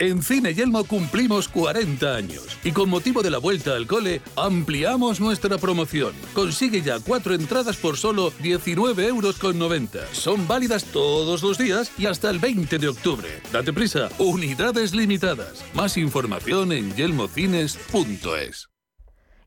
[0.01, 5.21] En Cine Yelmo cumplimos 40 años y con motivo de la vuelta al cole ampliamos
[5.21, 6.15] nuestra promoción.
[6.33, 10.07] Consigue ya cuatro entradas por solo 19 euros con 90.
[10.15, 13.29] Son válidas todos los días y hasta el 20 de octubre.
[13.53, 15.63] Date prisa, unidades limitadas.
[15.75, 18.71] Más información en yelmocines.es.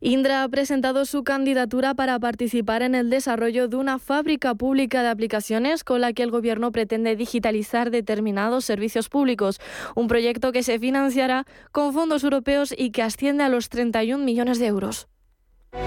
[0.06, 5.08] Indra ha presentado su candidatura para participar en el desarrollo de una fábrica pública de
[5.08, 9.62] aplicaciones con la que el Gobierno pretende digitalizar determinados servicios públicos,
[9.96, 14.60] un proyecto que se financiará con fondos europeos y que asciende a los 31 millones
[14.60, 15.08] de euros.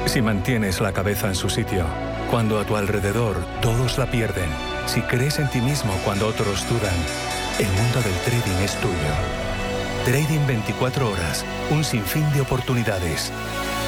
[0.06, 1.84] Si mantienes la cabeza en su sitio,
[2.30, 4.48] cuando a tu alrededor todos la pierden,
[4.86, 6.96] si crees en ti mismo cuando otros dudan,
[7.58, 8.94] el mundo del trading es tuyo.
[10.06, 13.30] Trading 24 horas, un sinfín de oportunidades.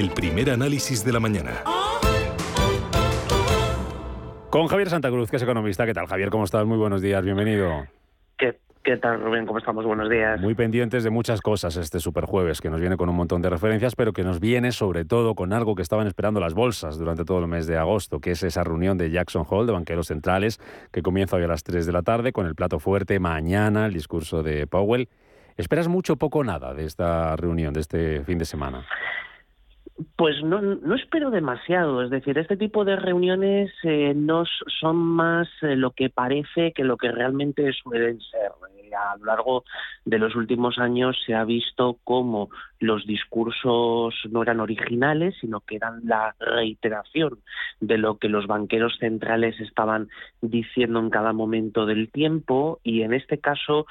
[0.00, 1.62] El primer análisis de la mañana.
[4.48, 5.84] Con Javier Santa Cruz, que es economista.
[5.84, 6.30] ¿Qué tal, Javier?
[6.30, 6.64] ¿Cómo estás?
[6.64, 7.86] Muy buenos días, bienvenido.
[8.38, 9.44] ¿Qué, tal, Rubén?
[9.44, 9.84] ¿Cómo estamos?
[9.84, 10.40] Buenos días.
[10.40, 13.94] Muy pendientes de muchas cosas este superjueves, que nos viene con un montón de referencias,
[13.94, 17.40] pero que nos viene sobre todo con algo que estaban esperando las bolsas durante todo
[17.40, 20.60] el mes de agosto, que es esa reunión de Jackson Hole, de banqueros centrales,
[20.92, 23.92] que comienza hoy a las 3 de la tarde, con el plato fuerte mañana, el
[23.92, 25.10] discurso de Powell.
[25.58, 28.86] ¿Esperas mucho, poco, nada de esta reunión, de este fin de semana?
[30.16, 34.44] Pues no, no espero demasiado, es decir, este tipo de reuniones eh, no
[34.80, 38.50] son más eh, lo que parece que lo que realmente suelen ser.
[38.96, 39.64] a lo largo
[40.04, 45.76] de los últimos años se ha visto como los discursos no eran originales, sino que
[45.76, 47.38] eran la reiteración
[47.80, 50.08] de lo que los banqueros centrales estaban
[50.40, 52.80] diciendo en cada momento del tiempo.
[52.82, 53.86] Y en este caso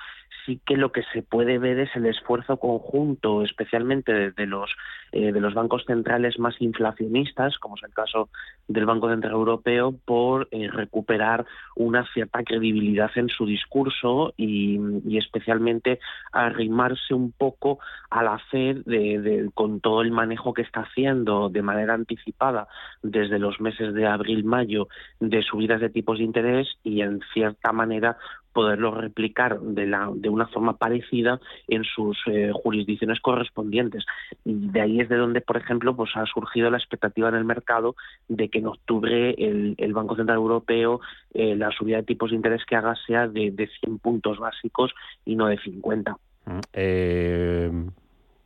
[0.46, 4.72] sí que lo que se puede ver es el esfuerzo conjunto, especialmente de, los
[5.12, 8.30] eh, de los bancos centrales más inflacionistas, como es el caso
[8.68, 14.80] del Banco Central Europeo, por eh, recuperar una cierta credibilidad en su discurso y,
[15.18, 16.00] especialmente
[16.32, 17.80] arrimarse un poco
[18.10, 22.68] a la Fed de, con todo el manejo que está haciendo de manera anticipada
[23.02, 24.88] desde los meses de abril-mayo
[25.20, 28.18] de subidas de tipos de interés y en cierta manera
[28.54, 34.06] poderlo replicar de, la, de una forma parecida en sus eh, jurisdicciones correspondientes.
[34.44, 37.46] Y de ahí es de donde, por ejemplo, pues ha surgido la expectativa en el
[37.46, 37.96] mercado
[38.28, 41.00] de que en octubre el, el Banco Central Europeo
[41.34, 44.94] eh, la subida de tipos de interés que haga sea de, de 100 puntos básicos
[45.26, 46.18] y no de 50.
[46.46, 47.72] Mm, eh,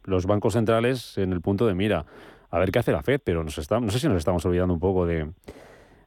[0.06, 2.06] los bancos centrales en el punto de mira.
[2.50, 4.74] A ver qué hace la Fed, pero nos está, no sé si nos estamos olvidando
[4.74, 5.32] un poco de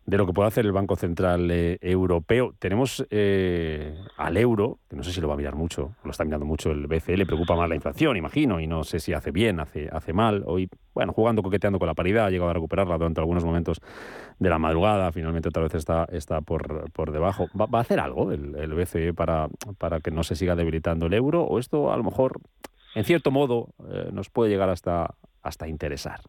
[0.06, 2.54] de lo que puede hacer el Banco Central eh, Europeo.
[2.58, 6.24] Tenemos eh, al euro, que no sé si lo va a mirar mucho, lo está
[6.24, 9.32] mirando mucho el BCE, le preocupa más la inflación, imagino, y no sé si hace
[9.32, 10.44] bien, hace, hace mal.
[10.46, 13.80] Hoy, bueno, jugando, coqueteando con la paridad, ha llegado a recuperarla durante algunos momentos
[14.38, 17.48] de la madrugada, finalmente otra vez está, está por, por debajo.
[17.58, 21.14] ¿Va, a hacer algo el, el BCE para, para que no se siga debilitando el
[21.14, 21.42] euro?
[21.42, 22.40] ¿O esto a lo mejor,
[22.96, 26.20] en cierto modo, eh, nos puede llegar hasta, hasta interesar?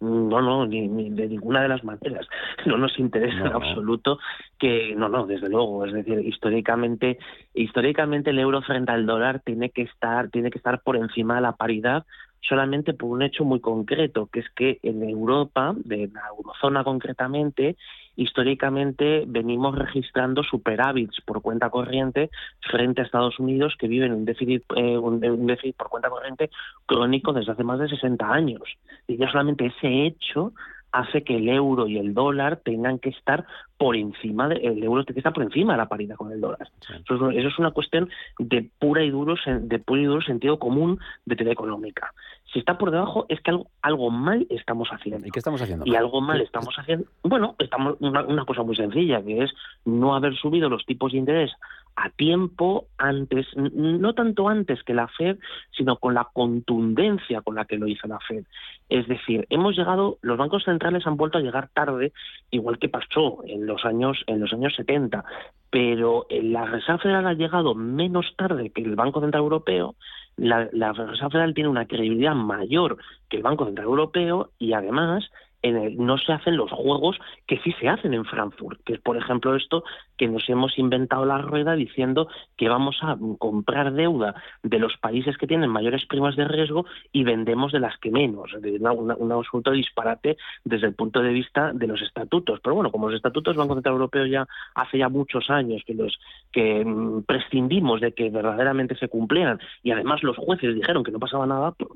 [0.00, 2.28] No, no, ni, de ninguna de las maneras.
[2.66, 4.18] No nos interesa en absoluto
[4.58, 5.84] que, no, no, desde luego.
[5.86, 7.18] Es decir, históricamente,
[7.54, 11.40] históricamente el euro frente al dólar tiene que estar, tiene que estar por encima de
[11.42, 12.04] la paridad
[12.40, 17.76] solamente por un hecho muy concreto, que es que en Europa, de la eurozona concretamente,
[18.16, 24.62] históricamente venimos registrando superávits por cuenta corriente frente a Estados Unidos que viven un déficit,
[24.76, 26.50] eh, un, déficit por cuenta corriente
[26.86, 28.62] crónico desde hace más de 60 años.
[29.06, 30.52] Y ya solamente ese hecho
[30.94, 33.44] hace que el euro y el dólar tengan que estar
[33.76, 36.40] por encima de, el euro tiene que estar por encima de la paridad con el
[36.40, 36.68] dólar.
[36.80, 41.34] Eso, es una cuestión de pura y duro de puro y duro sentido común de
[41.34, 42.14] teoría económica.
[42.52, 45.26] Si está por debajo es que algo, algo mal estamos haciendo.
[45.26, 45.84] ¿Y qué estamos haciendo?
[45.84, 47.06] Y algo mal estamos haciendo.
[47.24, 49.50] Bueno, estamos una, una cosa muy sencilla que es
[49.84, 51.50] no haber subido los tipos de interés
[51.96, 55.38] a tiempo antes, no tanto antes que la Fed,
[55.70, 58.44] sino con la contundencia con la que lo hizo la Fed.
[58.88, 62.12] Es decir, hemos llegado, los bancos centrales han vuelto a llegar tarde,
[62.50, 65.24] igual que pasó en los años en los años 70,
[65.70, 69.94] pero la Reserva Federal ha llegado menos tarde que el Banco Central Europeo.
[70.36, 75.30] La, la Reserva Federal tiene una credibilidad mayor que el Banco Central Europeo y además
[75.72, 79.54] no se hacen los juegos que sí se hacen en Frankfurt, que es por ejemplo
[79.56, 79.84] esto
[80.16, 85.36] que nos hemos inventado la rueda diciendo que vamos a comprar deuda de los países
[85.38, 89.70] que tienen mayores primas de riesgo y vendemos de las que menos, de un absoluto
[89.70, 92.60] disparate desde el punto de vista de los estatutos.
[92.62, 95.94] Pero bueno, como los estatutos del Banco Central Europeo ya hace ya muchos años que
[95.94, 96.18] los
[96.52, 101.18] que mm, prescindimos de que verdaderamente se cumplieran y además los jueces dijeron que no
[101.18, 101.90] pasaba nada, pues,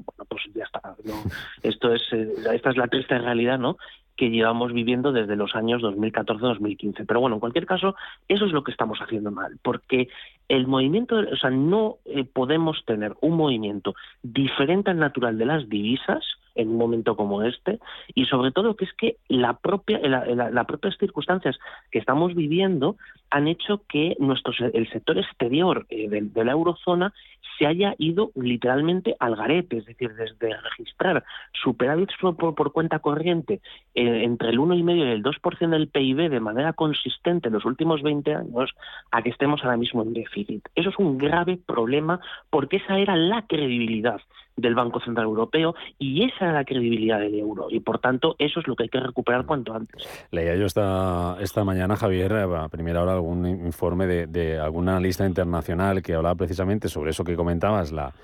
[0.45, 0.95] pues ya está.
[1.63, 3.59] esto es eh, esta es la triste realidad
[4.17, 7.05] que llevamos viviendo desde los años 2014-2015.
[7.07, 7.95] Pero bueno, en cualquier caso,
[8.27, 10.09] eso es lo que estamos haciendo mal, porque
[10.49, 15.69] el movimiento, o sea, no eh, podemos tener un movimiento diferente al natural de las
[15.69, 16.25] divisas,
[16.59, 17.79] en un momento como este
[18.15, 21.57] y sobre todo que es que la propia las propias circunstancias
[21.91, 22.97] que estamos viviendo
[23.31, 27.13] han hecho que nuestro el sector exterior eh, de, la eurozona
[27.59, 33.61] se haya ido literalmente al garete, es decir, desde registrar superávits por, por cuenta corriente
[33.95, 38.03] eh, entre el 1,5 y el 2% del PIB de manera consistente en los últimos
[38.03, 38.71] 20 años
[39.11, 40.69] a que estemos ahora mismo en déficit.
[40.75, 44.21] Eso es un grave problema porque esa era la credibilidad
[44.59, 48.61] del Banco Central Europeo y esa era la credibilidad del euro y por tanto eso
[48.61, 50.07] es lo que hay que recuperar cuanto antes.
[50.31, 55.27] Leía yo esta, esta mañana, Javier, a primera hora algún informe de, de algún analista
[55.27, 58.15] internacional que hablaba precisamente sobre eso que comentabas, la,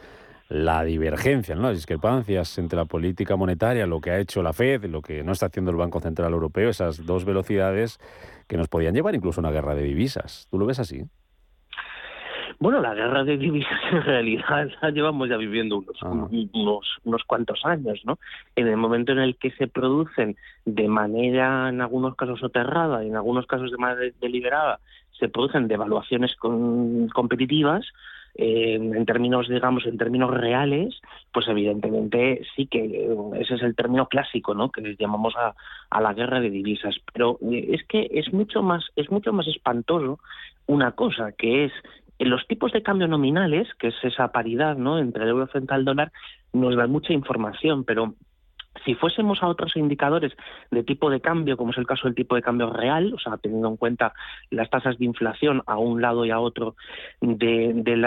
[0.48, 1.62] la divergencia, ¿no?
[1.62, 5.32] las discrepancias entre la política monetaria, lo que ha hecho la Fed, lo que no
[5.32, 7.98] está haciendo el Banco Central Europeo, esas dos velocidades
[8.46, 10.46] que nos podían llevar incluso a una guerra de divisas.
[10.50, 11.04] ¿Tú lo ves así?
[12.58, 16.28] Bueno, la guerra de divisas en realidad la llevamos ya viviendo unos, ah.
[16.52, 18.18] unos, unos cuantos años, ¿no?
[18.56, 23.08] En el momento en el que se producen de manera, en algunos casos soterrada y
[23.08, 24.80] en algunos casos de manera deliberada,
[25.18, 27.86] se producen devaluaciones con, competitivas,
[28.36, 31.00] eh, en términos, digamos, en términos reales,
[31.32, 34.72] pues evidentemente sí que eh, ese es el término clásico, ¿no?
[34.72, 35.54] Que llamamos a,
[35.88, 36.96] a la guerra de divisas.
[37.12, 40.18] Pero eh, es que es mucho más, es mucho más espantoso
[40.66, 41.72] una cosa que es
[42.18, 44.98] los tipos de cambio nominales, que es esa paridad ¿no?
[44.98, 46.12] entre el euro frente al dólar,
[46.52, 48.14] nos dan mucha información, pero
[48.84, 50.32] si fuésemos a otros indicadores
[50.70, 53.36] de tipo de cambio, como es el caso del tipo de cambio real, o sea,
[53.36, 54.14] teniendo en cuenta
[54.50, 56.74] las tasas de inflación a un lado y a otro
[57.20, 58.04] del,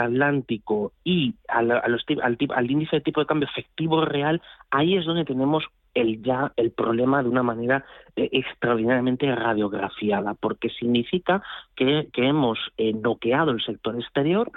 [0.00, 5.64] Atlántico y al, al, índice de tipo de cambio efectivo real, ahí es donde tenemos
[5.94, 7.84] el ya el problema de una manera
[8.16, 11.42] eh, extraordinariamente radiografiada, porque significa
[11.76, 14.50] que, hemos eh, bloqueado el sector exterior,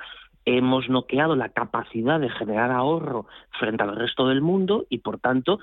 [0.45, 3.27] hemos noqueado la capacidad de generar ahorro
[3.59, 5.59] frente al resto del mundo y, por tanto,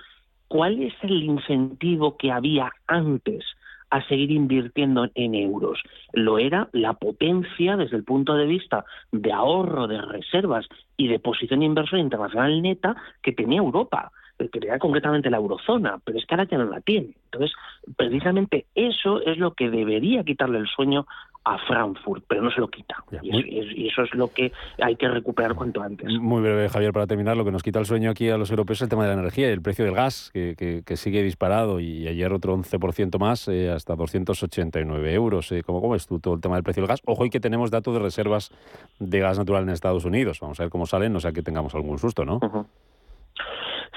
[0.48, 3.44] ¿cuál es el incentivo que había antes
[3.90, 5.82] a seguir invirtiendo en euros?
[6.12, 10.66] Lo era la potencia desde el punto de vista de ahorro de reservas
[10.96, 15.98] y de posición de inversión internacional neta que tenía Europa que tenía concretamente la eurozona,
[16.04, 17.10] pero es que ahora ya no la tiene.
[17.26, 17.52] Entonces,
[17.96, 21.06] precisamente eso es lo que debería quitarle el sueño
[21.44, 22.96] a Frankfurt, pero no se lo quita.
[23.22, 26.10] y, eso es lo que hay que recuperar cuanto antes.
[26.18, 28.78] Muy breve, Javier, para terminar, lo que nos quita el sueño aquí a los europeos
[28.78, 32.08] es el tema de la energía y el precio del gas, que, sigue disparado y
[32.08, 35.52] ayer otro 11% más, eh, hasta 289 euros.
[35.52, 37.02] Eh, ¿Cómo, ¿Cómo es tú todo el tema del precio del gas?
[37.04, 38.50] Ojo, y que tenemos datos de reservas
[38.98, 40.40] de gas natural en Estados Unidos.
[40.40, 42.40] Vamos a ver cómo salen, no sea que tengamos algún susto, ¿no?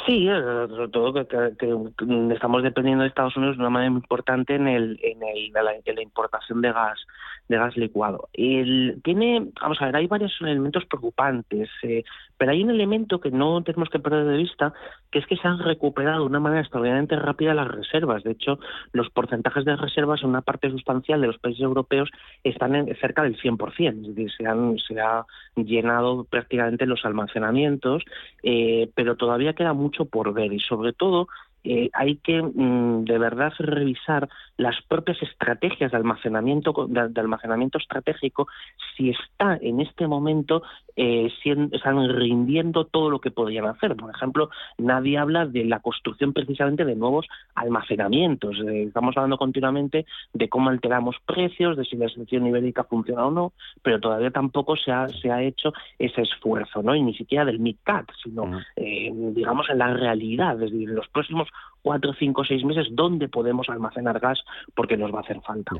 [0.05, 4.55] Sí, eh, sobre todo que, estamos dependiendo de Estados Unidos de una manera muy importante
[4.55, 6.99] en, el, en, el, la, importación de gas
[7.47, 8.27] de gas licuado.
[8.33, 12.03] El, tiene, vamos a ver, hay varios elementos preocupantes, eh,
[12.37, 14.73] pero hay un elemento que no tenemos que perder de vista,
[15.11, 18.23] que es que se han recuperado de una manera extraordinariamente rápida las reservas.
[18.23, 18.59] De hecho,
[18.91, 22.09] los porcentajes de reservas en una parte sustancial de los países europeos
[22.43, 25.25] están en, cerca del 100%, es decir, se han, se ha
[25.55, 28.03] llenado prácticamente los almacenamientos,
[28.43, 31.27] eh, pero todavía queda mucho por ver y sobre todo
[31.63, 38.47] eh, hay que mm, de verdad revisar las propias estrategias de almacenamiento de, almacenamiento estratégico
[38.95, 40.63] si está en este momento
[40.95, 41.31] eh,
[41.71, 43.95] están rindiendo todo lo que podrían hacer.
[43.95, 48.57] Por ejemplo nadie habla de la construcción precisamente de nuevos almacenamientos.
[48.67, 53.31] Eh, estamos hablando continuamente de cómo alteramos precios de si la selección ibérica funciona o
[53.31, 53.53] no
[53.83, 57.59] pero todavía tampoco se ha se ha hecho ese esfuerzo no y ni siquiera del
[57.59, 60.61] MidCat sino digamos en la realidad.
[60.61, 61.47] Es decir, los próximos
[61.87, 64.39] cuatro, cinco, seis meses dónde podemos almacenar gas
[64.75, 65.71] porque nos va a hacer falta.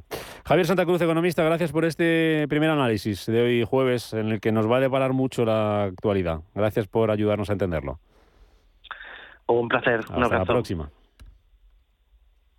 [0.46, 4.54] Javier Santa Cruz, economista, gracias por este primer análisis de hoy jueves en el que
[4.54, 6.40] nos va a deparar mucho la actualidad.
[6.56, 8.00] Gracias por ayudarnos a entenderlo.
[9.48, 10.90] Un placer, un Hasta la próxima.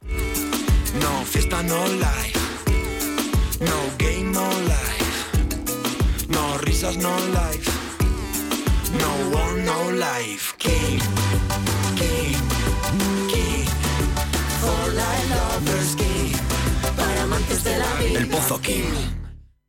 [0.02, 2.38] No fiesta, no life.
[3.60, 6.28] No game, no life.
[6.28, 7.70] No risas, no life.
[8.92, 10.54] No one, no life.
[18.16, 19.17] El Pozo Kim.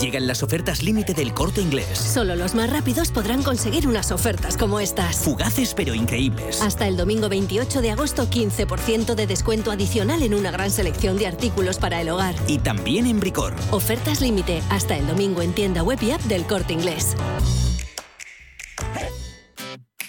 [0.00, 1.98] Llegan las ofertas límite del corte inglés.
[1.98, 5.16] Solo los más rápidos podrán conseguir unas ofertas como estas.
[5.16, 6.60] Fugaces pero increíbles.
[6.60, 11.26] Hasta el domingo 28 de agosto, 15% de descuento adicional en una gran selección de
[11.26, 12.34] artículos para el hogar.
[12.46, 13.54] Y también en Bricor.
[13.70, 17.16] Ofertas límite hasta el domingo en tienda web y app del corte inglés.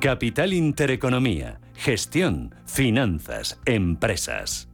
[0.00, 4.68] Capital Intereconomía, gestión, finanzas, empresas.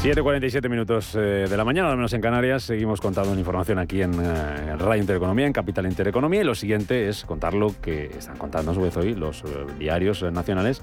[0.00, 2.62] 7.47 minutos eh, de la mañana, al menos en Canarias.
[2.62, 6.42] Seguimos contando información aquí en, eh, Radio Intereconomía, en Capital Intereconomía.
[6.42, 9.66] Y lo siguiente es contar lo que están contando a su vez hoy los eh,
[9.80, 10.82] diarios nacionales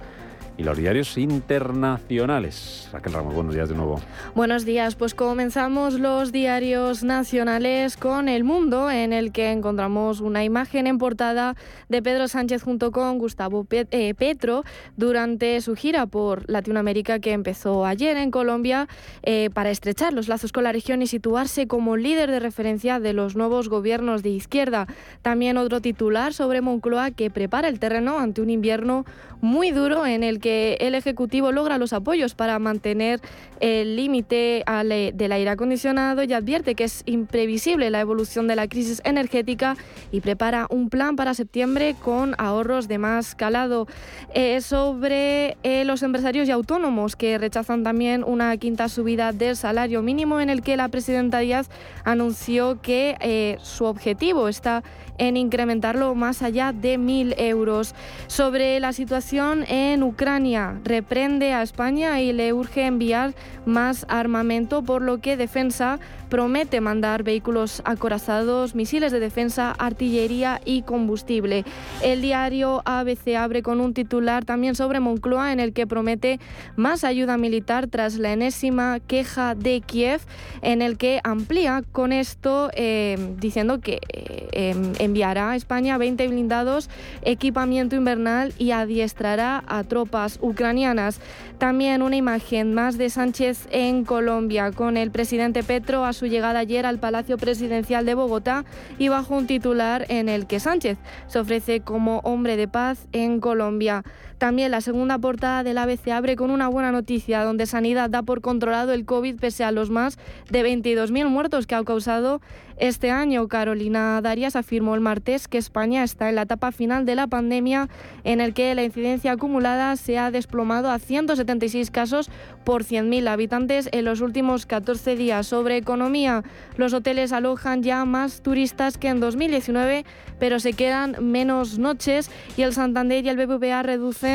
[0.57, 2.89] y los diarios internacionales.
[2.91, 3.99] Raquel Ramos, buenos días de nuevo.
[4.35, 10.43] Buenos días, pues comenzamos los diarios nacionales con El Mundo, en el que encontramos una
[10.43, 11.55] imagen en portada
[11.89, 14.63] de Pedro Sánchez junto con Gustavo eh, Petro
[14.95, 18.87] durante su gira por Latinoamérica que empezó ayer en Colombia
[19.23, 23.13] eh, para estrechar los lazos con la región y situarse como líder de referencia de
[23.13, 24.87] los nuevos gobiernos de izquierda.
[25.21, 29.05] También otro titular sobre Moncloa que prepara el terreno ante un invierno
[29.41, 33.21] muy duro en el que el Ejecutivo logra los apoyos para mantener
[33.61, 34.65] el límite
[35.13, 39.77] del aire acondicionado y advierte que es imprevisible la evolución de la crisis energética
[40.11, 43.87] y prepara un plan para septiembre con ahorros de más calado.
[44.33, 50.01] Eh, sobre eh, los empresarios y autónomos que rechazan también una quinta subida del salario
[50.01, 51.69] mínimo en el que la presidenta Díaz
[52.03, 54.83] anunció que eh, su objetivo está
[55.17, 57.95] en incrementarlo más allá de mil euros.
[58.27, 63.33] Sobre la situación en Ucrania, reprende a España y le urge enviar
[63.65, 65.99] más armamento, por lo que Defensa
[66.33, 71.63] promete mandar vehículos acorazados, misiles de defensa, artillería y combustible.
[72.01, 76.39] El diario ABC abre con un titular también sobre Moncloa en el que promete
[76.75, 80.21] más ayuda militar tras la enésima queja de Kiev,
[80.63, 86.27] en el que amplía con esto eh, diciendo que eh, em, enviará a España 20
[86.27, 86.89] blindados,
[87.21, 91.19] equipamiento invernal y adiestrará a tropas ucranianas.
[91.57, 96.59] También una imagen más de Sánchez en Colombia con el presidente Petro a su llegada
[96.59, 98.65] ayer al Palacio Presidencial de Bogotá
[98.97, 100.97] y bajo un titular en el que Sánchez
[101.27, 104.03] se ofrece como hombre de paz en Colombia.
[104.43, 108.41] También la segunda portada del ABC abre con una buena noticia, donde Sanidad da por
[108.41, 110.19] controlado el COVID pese a los más
[110.49, 112.41] de 22.000 muertos que ha causado
[112.75, 113.47] este año.
[113.47, 117.87] Carolina Darias afirmó el martes que España está en la etapa final de la pandemia,
[118.25, 122.29] en el que la incidencia acumulada se ha desplomado a 176 casos
[122.65, 125.47] por 100.000 habitantes en los últimos 14 días.
[125.47, 126.43] Sobre economía,
[126.75, 130.03] los hoteles alojan ya más turistas que en 2019,
[130.37, 134.32] pero se quedan menos noches y el Santander y el BBVA reducen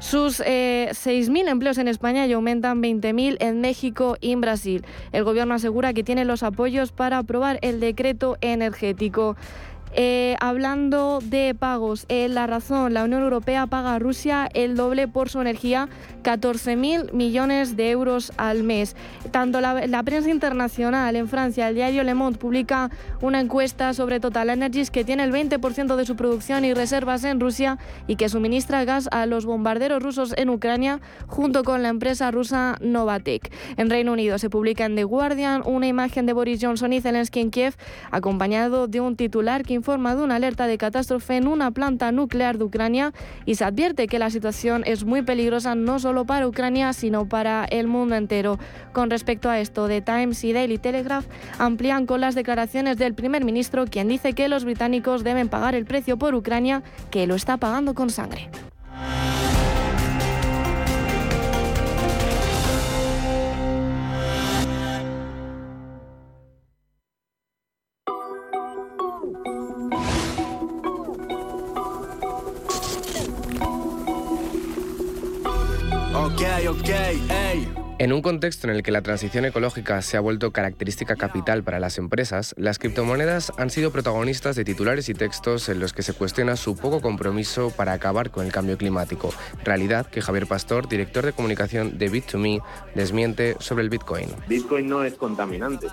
[0.00, 4.84] sus 6.000 eh, empleos en España y aumentan 20.000 en México y en Brasil.
[5.12, 9.36] El gobierno asegura que tiene los apoyos para aprobar el decreto energético.
[9.96, 15.06] Eh, hablando de pagos, eh, la razón, la Unión Europea paga a Rusia el doble
[15.06, 15.88] por su energía,
[16.24, 18.96] 14.000 millones de euros al mes.
[19.30, 22.90] Tanto la, prensa internacional en Francia, el diario Le Monde, publica
[23.20, 27.38] una encuesta sobre Total Energies que tiene el 20% de su producción y reservas en
[27.38, 27.78] Rusia
[28.08, 32.78] y que suministra gas a los bombarderos rusos en Ucrania junto con la empresa rusa
[32.80, 33.52] Novatek.
[33.76, 37.40] En Reino Unido se publica en The Guardian una imagen de Boris Johnson y Zelensky
[37.40, 37.74] en Kiev
[38.10, 42.56] acompañado de un titular que informa de una alerta de catástrofe en una planta nuclear
[42.56, 43.12] de Ucrania
[43.44, 47.66] y se advierte que la situación es muy peligrosa no solo para Ucrania, sino para
[47.66, 48.58] el mundo entero.
[48.94, 51.26] Con respecto a esto, The Times y Daily Telegraph
[51.58, 55.84] amplían con las declaraciones del primer ministro, quien dice que los británicos deben pagar el
[55.84, 58.48] precio por Ucrania, que lo está pagando con sangre.
[78.04, 81.80] En un contexto en el que la transición ecológica se ha vuelto característica capital para
[81.80, 86.12] las empresas, las criptomonedas han sido protagonistas de titulares y textos en los que se
[86.12, 89.32] cuestiona su poco compromiso para acabar con el cambio climático,
[89.64, 92.62] realidad que Javier Pastor, director de comunicación de Bit2Me,
[92.94, 94.28] desmiente sobre el Bitcoin.
[94.48, 95.86] Bitcoin no es contaminante.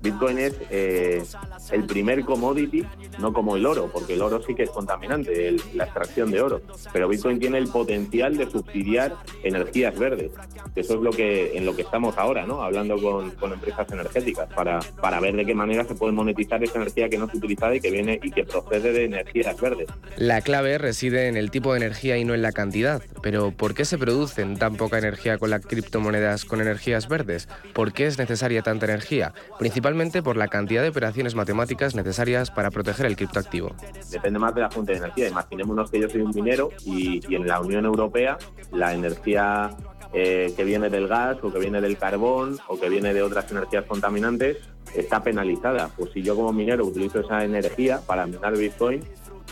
[0.00, 1.24] Bitcoin es eh,
[1.72, 2.86] el primer commodity,
[3.18, 6.62] no como el oro, porque el oro sí que es contaminante, la extracción de oro.
[6.92, 10.30] Pero Bitcoin tiene el potencial de subsidiar energías verdes.
[10.76, 12.62] Eso es lo que en lo que estamos ahora, ¿no?
[12.62, 17.08] Hablando con, empresas energéticas para, para ver de qué manera se puede monetizar esa energía
[17.08, 19.88] que no es utilizada y que viene y que procede de energías verdes.
[20.16, 23.02] La clave reside en el tipo de energía y no en la cantidad.
[23.22, 27.48] Pero ¿por qué se producen tan poca energía con las criptomonedas con energías verdes?
[27.72, 29.32] ¿Por qué es necesaria tanta energía?
[29.58, 33.74] Principalmente por la cantidad de operaciones matemáticas necesarias para proteger el criptoactivo.
[34.10, 35.28] Depende más de la fuente de energía.
[35.28, 38.38] Imaginémonos que yo soy un minero y, y en la Unión Europea
[38.72, 39.70] la energía
[40.12, 43.50] eh, que viene del gas o que viene del carbón o que viene de otras
[43.50, 44.58] energías contaminantes
[44.94, 45.90] está penalizada.
[45.96, 49.02] Pues si yo como minero utilizo esa energía para minar Bitcoin,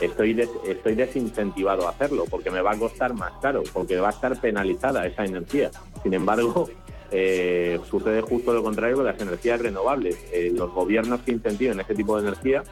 [0.00, 4.12] estoy, estoy desincentivado a hacerlo porque me va a costar más caro, porque va a
[4.12, 5.70] estar penalizada esa energía.
[6.02, 6.68] Sin embargo,
[7.10, 10.16] eh, sucede justo lo contrario con las energías renovables.
[10.32, 12.62] Eh, los gobiernos que incentiven ese tipo de energía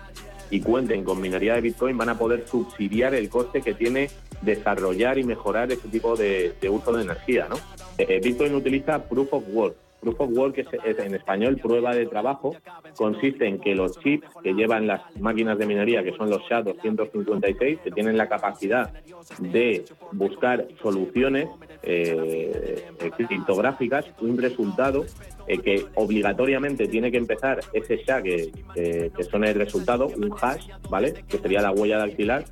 [0.51, 4.11] y cuenten con minería de Bitcoin van a poder subsidiar el coste que tiene
[4.43, 7.49] desarrollar y mejorar ese tipo de, uso de energía.
[7.49, 7.57] ¿no?
[7.99, 9.77] Eh, Bitcoin utiliza Proof of Work.
[10.01, 12.57] Proof of Work es, es, en español prueba de trabajo,
[12.97, 17.79] consiste en que los chips que llevan las máquinas de minería, que son los SHA-256,
[17.79, 18.93] que tienen la capacidad
[19.39, 21.49] de buscar soluciones
[21.85, 22.85] eh,
[23.17, 25.05] criptográficas, un resultado
[25.47, 30.67] eh, que obligatoriamente tiene que empezar ese SHA, que, que son el resultado, un hash,
[30.91, 31.25] ¿vale?
[31.29, 32.45] Que sería la huella dactilar,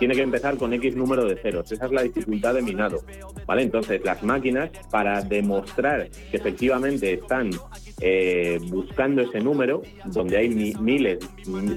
[0.00, 1.70] tiene que empezar con X número de ceros.
[1.70, 3.04] Esa es la dificultad de minado.
[3.46, 3.62] ¿vale?
[3.62, 7.50] Entonces, las máquinas, para demostrar que efectivamente están
[8.00, 11.18] eh, buscando ese número, donde hay miles,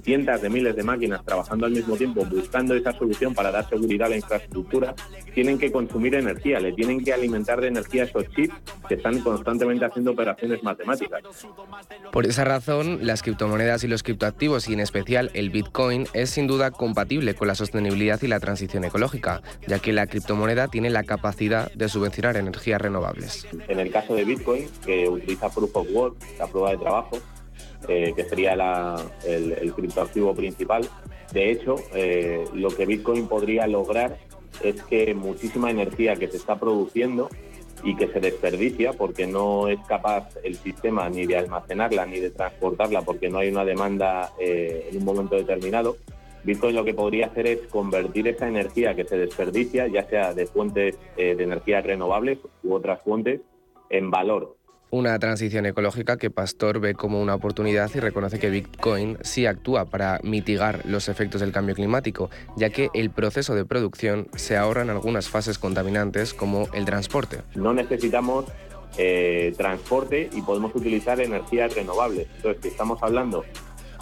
[0.03, 4.07] cientos de miles de máquinas trabajando al mismo tiempo, buscando esa solución para dar seguridad
[4.07, 4.95] a la infraestructura,
[5.33, 8.55] tienen que consumir energía, le tienen que alimentar de energía esos chips
[8.87, 11.21] que están constantemente haciendo operaciones matemáticas.
[12.11, 16.47] Por esa razón, las criptomonedas y los criptoactivos, y en especial el Bitcoin, es sin
[16.47, 21.03] duda compatible con la sostenibilidad y la transición ecológica, ya que la criptomoneda tiene la
[21.03, 23.47] capacidad de subvencionar energías renovables.
[23.67, 27.17] En el caso de Bitcoin, que utiliza Proof of Work, la prueba de trabajo,
[27.87, 28.53] eh, que sería
[29.25, 30.87] el, criptoactivo principal.
[31.33, 34.17] De hecho, eh, lo que Bitcoin podría lograr
[34.63, 37.29] es que muchísima energía que se está produciendo
[37.83, 42.29] y que se desperdicia porque no es capaz el sistema ni de almacenarla ni de
[42.29, 45.97] transportarla porque no hay una demanda eh, en un momento determinado,
[46.45, 50.45] Bitcoin lo que podría hacer es convertir esa energía que se desperdicia, ya sea de
[50.45, 53.41] fuentes de energía renovables u otras fuentes,
[53.89, 54.55] en valor
[54.93, 59.85] una transición ecológica que Pastor ve como una oportunidad y reconoce que Bitcoin sí actúa
[59.85, 64.83] para mitigar los efectos del cambio climático, ya que el proceso de producción se ahorra
[64.83, 67.39] en algunas fases contaminantes como el transporte.
[67.55, 68.45] No necesitamos
[68.99, 72.27] eh, transporte y podemos utilizar energías renovables.
[72.35, 73.43] Entonces, si estamos hablando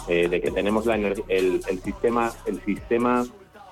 [0.08, 3.24] eh, de que tenemos la el, el, sistema, el sistema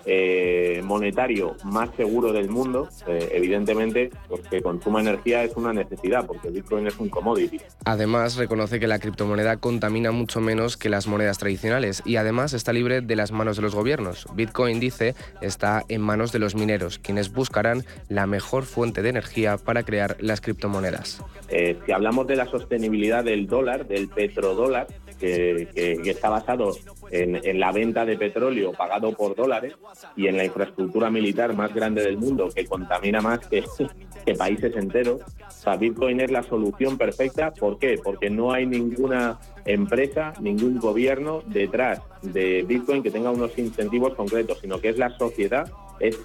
[0.04, 6.26] eh, monetario más seguro del mundo, eh, evidentemente, pues que consuma energía es una necesidad,
[6.26, 7.60] porque Bitcoin es un commodity.
[7.84, 12.72] Además, reconoce que la criptomoneda contamina mucho menos que las monedas tradicionales y además está
[12.72, 14.26] libre de las manos de los gobiernos.
[14.34, 19.56] Bitcoin, dice, está en manos de los mineros, quienes buscarán la mejor fuente de energía
[19.58, 21.22] para crear las criptomonedas.
[21.48, 24.86] Eh, si hablamos de la sostenibilidad del dólar, del petrodólar,
[25.20, 25.68] que,
[26.02, 26.74] que, está basado
[27.10, 29.74] en, la venta de petróleo pagado por dólares
[30.16, 33.62] y en la infraestructura militar más grande del mundo, que contamina más que,
[34.26, 35.20] que países enteros.
[35.20, 37.52] O sea, Bitcoin es la solución perfecta.
[37.52, 38.00] ¿Por qué?
[38.02, 44.58] Porque no hay ninguna empresa, ningún gobierno detrás de Bitcoin que tenga unos incentivos concretos,
[44.60, 46.18] sino que es la sociedad, es,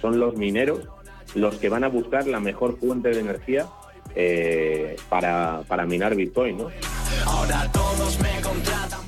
[0.00, 0.88] son los mineros
[1.34, 3.66] los que van a buscar la mejor fuente de energía
[4.14, 6.58] eh, para, para minar Bitcoin.
[6.58, 6.70] ¿no?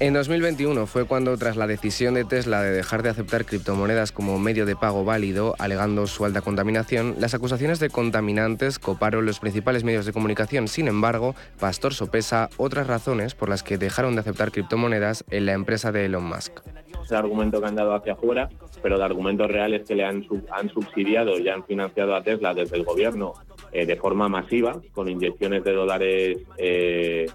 [0.00, 4.38] En 2021 fue cuando, tras la decisión de Tesla de dejar de aceptar criptomonedas como
[4.38, 9.84] medio de pago válido, alegando su alta contaminación, las acusaciones de contaminantes coparon los principales
[9.84, 10.68] medios de comunicación.
[10.68, 15.52] Sin embargo, Pastor sopesa otras razones por las que dejaron de aceptar criptomonedas en la
[15.52, 16.60] empresa de Elon Musk.
[17.02, 18.48] Es el argumento que han dado hacia afuera,
[18.82, 22.76] pero de argumentos reales que le han, han subsidiado y han financiado a Tesla desde
[22.76, 23.34] el gobierno
[23.74, 27.26] eh, de forma masiva, con inyecciones de dólares eh,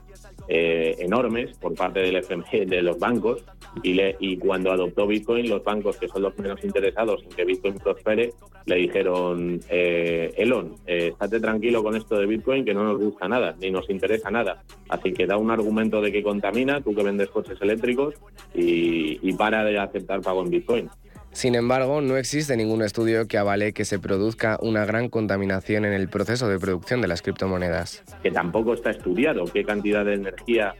[0.47, 3.43] eh, enormes por parte del FMI, de los bancos,
[3.83, 7.45] y, le, y cuando adoptó Bitcoin, los bancos, que son los menos interesados en que
[7.45, 8.33] Bitcoin prospere,
[8.65, 13.27] le dijeron, eh, Elon, eh, estate tranquilo con esto de Bitcoin, que no nos gusta
[13.27, 14.63] nada, ni nos interesa nada.
[14.87, 18.15] Así que da un argumento de que contamina, tú que vendes coches eléctricos,
[18.55, 20.89] y, y para de aceptar pago en Bitcoin.
[21.31, 25.93] Sin embargo, no existe ningún estudio que avale que se produzca una gran contaminación en
[25.93, 28.03] el proceso de producción de las criptomonedas.
[28.23, 30.75] Que tampoco está estudiado qué cantidad de energía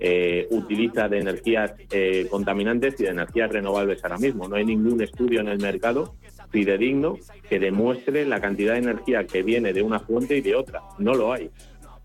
[0.00, 4.48] eh, utiliza de energías eh, contaminantes y de energías renovables ahora mismo.
[4.48, 6.14] No hay ningún estudio en el mercado
[6.50, 10.82] fidedigno que demuestre la cantidad de energía que viene de una fuente y de otra.
[10.98, 11.50] No lo hay,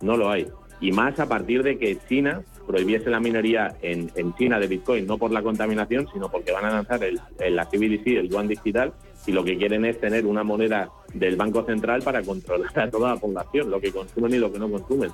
[0.01, 0.47] no lo hay.
[0.81, 5.17] Y más a partir de que China prohibiese la minería en, China de Bitcoin, no
[5.17, 8.93] por la contaminación, sino porque van a lanzar el, la CBDC, el yuan digital,
[9.25, 13.15] y lo que quieren es tener una moneda del Banco Central para controlar a toda
[13.15, 15.09] la población, lo que consumen y lo que no consumen.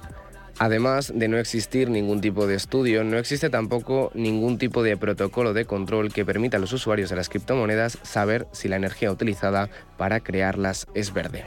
[0.59, 5.53] Además de no existir ningún tipo de estudio, no existe tampoco ningún tipo de protocolo
[5.53, 9.69] de control que permita a los usuarios de las criptomonedas saber si la energía utilizada
[9.95, 11.45] para crearlas es verde.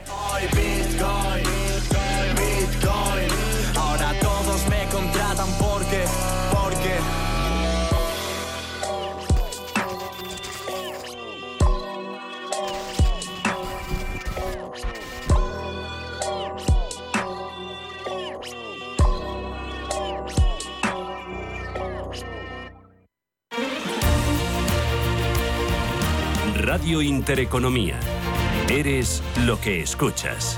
[26.89, 27.99] Radio Intereconomía.
[28.67, 30.57] Eres lo que escuchas.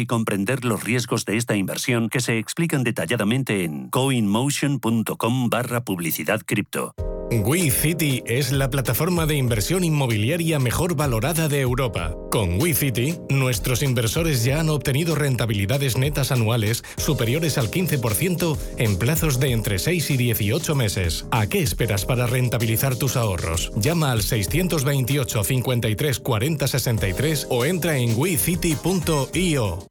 [0.01, 6.41] y comprender los riesgos de esta inversión que se explican detalladamente en coinmotion.com barra publicidad
[6.45, 6.93] cripto.
[7.31, 12.13] WeCity es la plataforma de inversión inmobiliaria mejor valorada de Europa.
[12.29, 19.39] Con WeCity, nuestros inversores ya han obtenido rentabilidades netas anuales superiores al 15% en plazos
[19.39, 21.25] de entre 6 y 18 meses.
[21.31, 23.71] ¿A qué esperas para rentabilizar tus ahorros?
[23.77, 29.90] Llama al 628 53 40 63 o entra en wecity.io.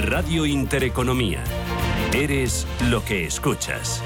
[0.00, 1.44] Radio Intereconomía.
[2.12, 4.02] Eres lo que escuchas.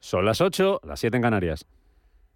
[0.00, 1.66] Son las 8, las 7 en Canarias.